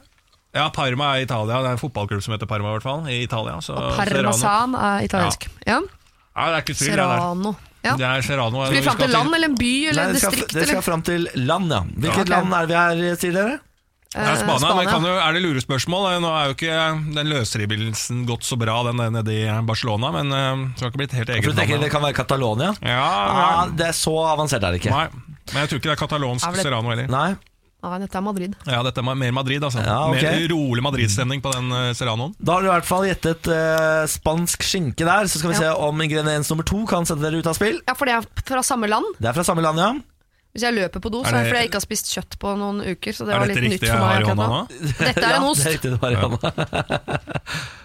[0.54, 1.60] Ja, Parma er i Italia.
[1.62, 3.04] Det er en fotballklubb som heter Parma, i hvert fall.
[3.10, 3.56] I Italia.
[3.64, 3.96] Så Og.
[3.98, 5.48] Parmesan er italiensk.
[5.66, 5.80] Ja.
[6.34, 6.92] Ja, det er ikke tvil.
[6.94, 6.96] er.
[7.02, 7.54] Serrano.
[7.84, 7.96] Ja.
[8.00, 8.64] Det er Serrano.
[8.64, 10.54] Skal vi fram til land eller en by Nei, eller skal, distrikt?
[10.56, 11.80] det skal fram til land, ja.
[11.84, 13.58] Hvilket Ja, land er vi her, sier dere?
[14.14, 14.76] Det er Eh, Spania, Spania.
[14.78, 16.04] men kan jo, er det lurespørsmål?
[16.22, 20.70] Nå er jo ikke den løsrivelsen gått så bra, den nede i Barcelona, men uh,
[20.70, 21.80] det har ikke blitt helt eget land.
[21.82, 22.74] Det kan være Catalonia?
[22.80, 23.66] Ja, Ja, ja.
[23.74, 24.90] det er Så avansert er det ikke.
[24.94, 25.08] Nei,
[25.52, 27.08] men jeg tror ikke det er katalonsk Er det- Serrano heller.
[27.10, 27.34] Nei.
[27.84, 28.54] Nei, dette er Madrid.
[28.64, 29.82] Ja, dette er mer Madrid, altså.
[29.84, 30.24] Ja, okay.
[30.40, 32.32] Mer rolig Madrid-stemning på den uh, Serranoen.
[32.40, 35.28] Da har du i hvert fall gjettet uh, spansk skinke der.
[35.28, 37.78] Så skal vi se om ingrediens nummer to kan sette dere ut av spill.
[37.84, 39.14] Ja, for det er fra samme land.
[39.20, 39.92] Det er fra samme land, ja.
[40.54, 42.34] Hvis jeg løper på do, så er det det- fordi jeg ikke har spist kjøtt
[42.38, 43.12] på noen uker.
[43.12, 44.98] Så det Er var litt riktig nytt for meg Er dette riktig?
[45.04, 45.64] Dette er ja, en ost.
[45.64, 46.52] Det er riktig, det var i hånda.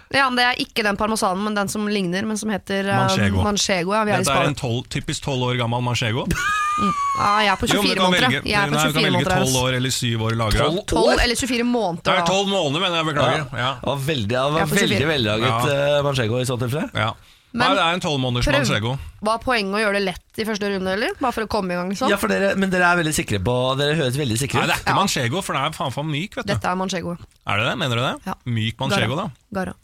[0.10, 2.96] Ja, men Det er ikke den parmesanen, men den som ligner, men som heter uh,
[3.04, 3.42] Manchego.
[3.46, 3.94] Manchego.
[3.94, 6.26] Ja, vi er i Dette er en tol typisk tolv år gammel manchego.
[6.80, 8.26] Ja, jeg er på 24 du måneder.
[8.26, 8.46] velge, jeg.
[8.50, 9.64] Jeg er på nei, du kan 24 velge 12 altså.
[9.64, 10.68] år eller 7 år lagra.
[10.92, 12.04] 12 eller 24 måneder.
[12.06, 13.08] Det er 12 måneder, mener jeg.
[13.10, 13.44] Beklager.
[13.60, 13.72] Ja.
[13.80, 15.10] Det var veldig, det var veldig 24.
[15.10, 16.88] vellaget uh, manchego i så tilfelle.
[16.94, 17.12] Ja.
[17.50, 18.94] Men Nei, det er en 12 måneders manchego.
[19.26, 21.16] Var poenget å gjøre det lett i første runde, eller?
[21.18, 22.12] Bare for å komme i gang, liksom?
[22.12, 24.70] Ja, for dere, men dere er veldig sikre på Dere høres veldig sikre Nei, ut.
[24.70, 26.38] det er ikke manchego, for det er faen faen myk.
[26.38, 27.16] vet du Dette er Manchego.
[27.50, 27.76] Er det det?
[27.82, 28.16] Mener du det?
[28.30, 28.36] Ja.
[28.46, 29.26] Myk manchego, da?
[29.58, 29.74] Garra.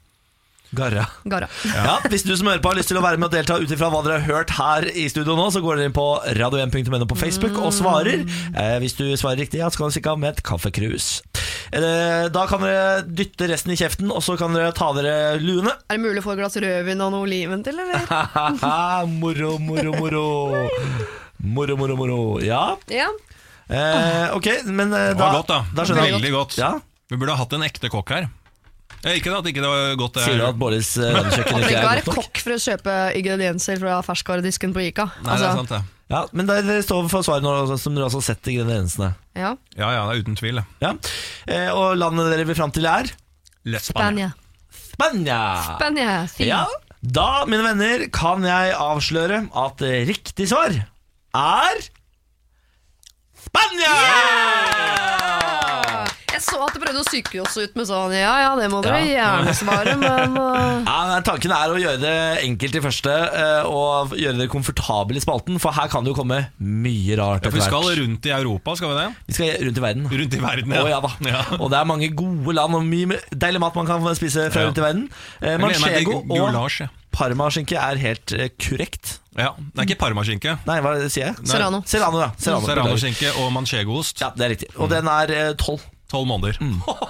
[0.75, 1.07] Garra.
[1.25, 1.47] Garra.
[1.71, 1.99] Ja.
[2.11, 3.89] Hvis du som hører på har lyst til å være med og delta ut ifra
[3.93, 6.07] hva dere har hørt her i studio nå, så går dere inn på
[6.37, 8.25] radio1.no på Facebook og svarer.
[8.51, 11.11] Eh, hvis du svarer riktig, ja, så kan du stikke av med et kaffekrus.
[11.71, 15.77] Eh, da kan dere dytte resten i kjeften, og så kan dere ta dere luene.
[15.87, 18.09] Er det mulig å få et glass rødvin og noe oliven til, eller?
[19.21, 20.27] moro, moro, moro.
[21.47, 22.19] Moro, moro, moro.
[22.43, 22.65] Ja.
[22.91, 23.13] Ja.
[23.67, 25.63] Eh, ok, men da, Det var godt, da.
[25.75, 26.59] da Veldig godt.
[26.59, 26.75] Ja.
[27.11, 28.29] Vi burde ha hatt en ekte kokk her.
[29.07, 30.15] Eh, Ikke at ikke det var godt.
[30.19, 32.17] det Sier du at Boris eh, vennekjøkken Man ikke trenger ikke er være godt nok?
[32.27, 35.05] kokk for å kjøpe ingredienser fra ferskvaredisken på Ica.
[35.07, 35.81] Nei, det er Altså, sant, det.
[36.11, 37.53] Ja, men dere står for svaret nå,
[37.83, 39.09] som dere også har sett ingrediensene.
[39.39, 39.51] ja.
[39.79, 40.59] Ja, ja, det er uten tvil.
[40.83, 40.91] Ja.
[41.51, 43.05] Eh, og landet dere vil fram til er
[43.83, 44.29] Spania.
[44.71, 45.41] Spania.
[45.77, 46.13] Spania.
[46.31, 46.47] fin.
[46.53, 46.65] Ja.
[47.03, 50.71] Da, mine venner, kan jeg avsløre at eh, riktig svar
[51.37, 51.77] er
[53.47, 53.95] Spania!
[56.37, 58.83] Jeg så at du prøvde å psyke oss ut med sånn Ja ja, det må
[58.85, 59.29] dere Ja.
[59.41, 63.69] gjerne svare, men uh, Ja, men Tanken er å gjøre det enkelt i første eh,
[63.71, 67.53] og gjøre det komfortabel i spalten, for her kan det jo komme mye rart Ja,
[67.53, 69.07] for vi skal rundt i Europa, skal vi det?
[69.31, 70.11] Vi skal rundt i verden.
[70.13, 71.13] Rundt i verden, ja, oh, ja da.
[71.63, 74.69] Og det er mange gode land og mye deilig mat man kan spise fra Ja.
[74.69, 75.09] rundt i verden.
[75.41, 79.19] Eh, Manchego og parmaskinke er helt eh, korrekt.
[79.37, 80.59] Ja, Det er ikke parmaskinke.
[80.69, 81.49] Nei, hva sier jeg?
[81.49, 81.83] Serrano.
[81.89, 82.31] Serrano, ja.
[82.37, 84.21] Serrano-skinke Serranoskinke og manchegoost.
[84.25, 84.71] Ja, det er riktig.
[84.77, 85.85] Og den er eh, tolv.
[86.11, 86.61] Tolv måneder.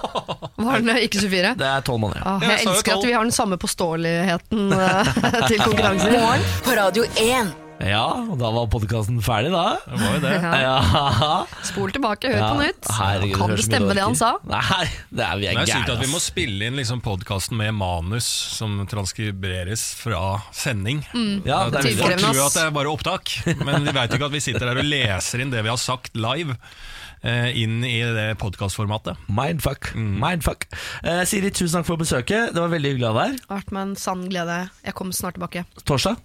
[0.65, 1.53] var den ikke 24?
[1.59, 2.25] Det er tolv måneder.
[2.25, 5.13] Ah, jeg jeg elsker at vi har den samme påståeligheten uh,
[5.45, 6.17] til konkurranser.
[6.17, 7.55] Morgen på Radio 1.
[7.77, 9.75] Ja, og da var podkasten ferdig, da.
[9.85, 10.31] Det var jo det.
[10.63, 10.77] Ja.
[11.67, 12.89] Spol tilbake, hør Ja, på nytt.
[12.97, 14.31] herregud, kan det stemme det han sa?
[14.49, 17.59] Nei, det er, vi er Det er sykt at vi må spille inn liksom podkasten
[17.59, 18.25] med manus
[18.57, 21.05] som transkriberes fra sending.
[21.45, 24.31] Ja, det er Folk tror at det er bare opptak, men vi vet jo ikke
[24.31, 26.57] at vi sitter der og leser inn det vi har sagt live.
[27.23, 29.19] Eh, Inn i det podkastformatet.
[29.27, 29.91] Mindfuck.
[29.95, 30.15] Mm.
[30.23, 30.67] Mindfuck.
[31.03, 32.53] Eh, Siri, tusen takk for besøket.
[32.55, 33.37] Det var veldig hyggelig å ha deg her.
[33.43, 34.63] Det har vært med en sann glede.
[34.85, 35.65] Jeg kommer snart tilbake.
[35.83, 36.19] Torsdag.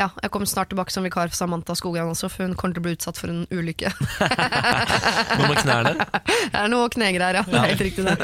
[0.00, 2.80] Ja, jeg kommer snart tilbake som vikar for Samantha Skogran også, for hun kommer til
[2.80, 3.92] å bli utsatt for en ulykke.
[5.36, 5.92] Noe med knærne.
[6.24, 7.44] Det er noe knegreier, ja.
[7.44, 8.16] Det er helt riktig det.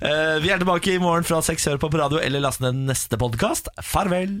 [0.00, 1.68] uh, vi er tilbake i morgen fra seks.
[1.68, 3.68] Hør på på radio eller last ned neste podkast.
[3.84, 4.40] Farvel.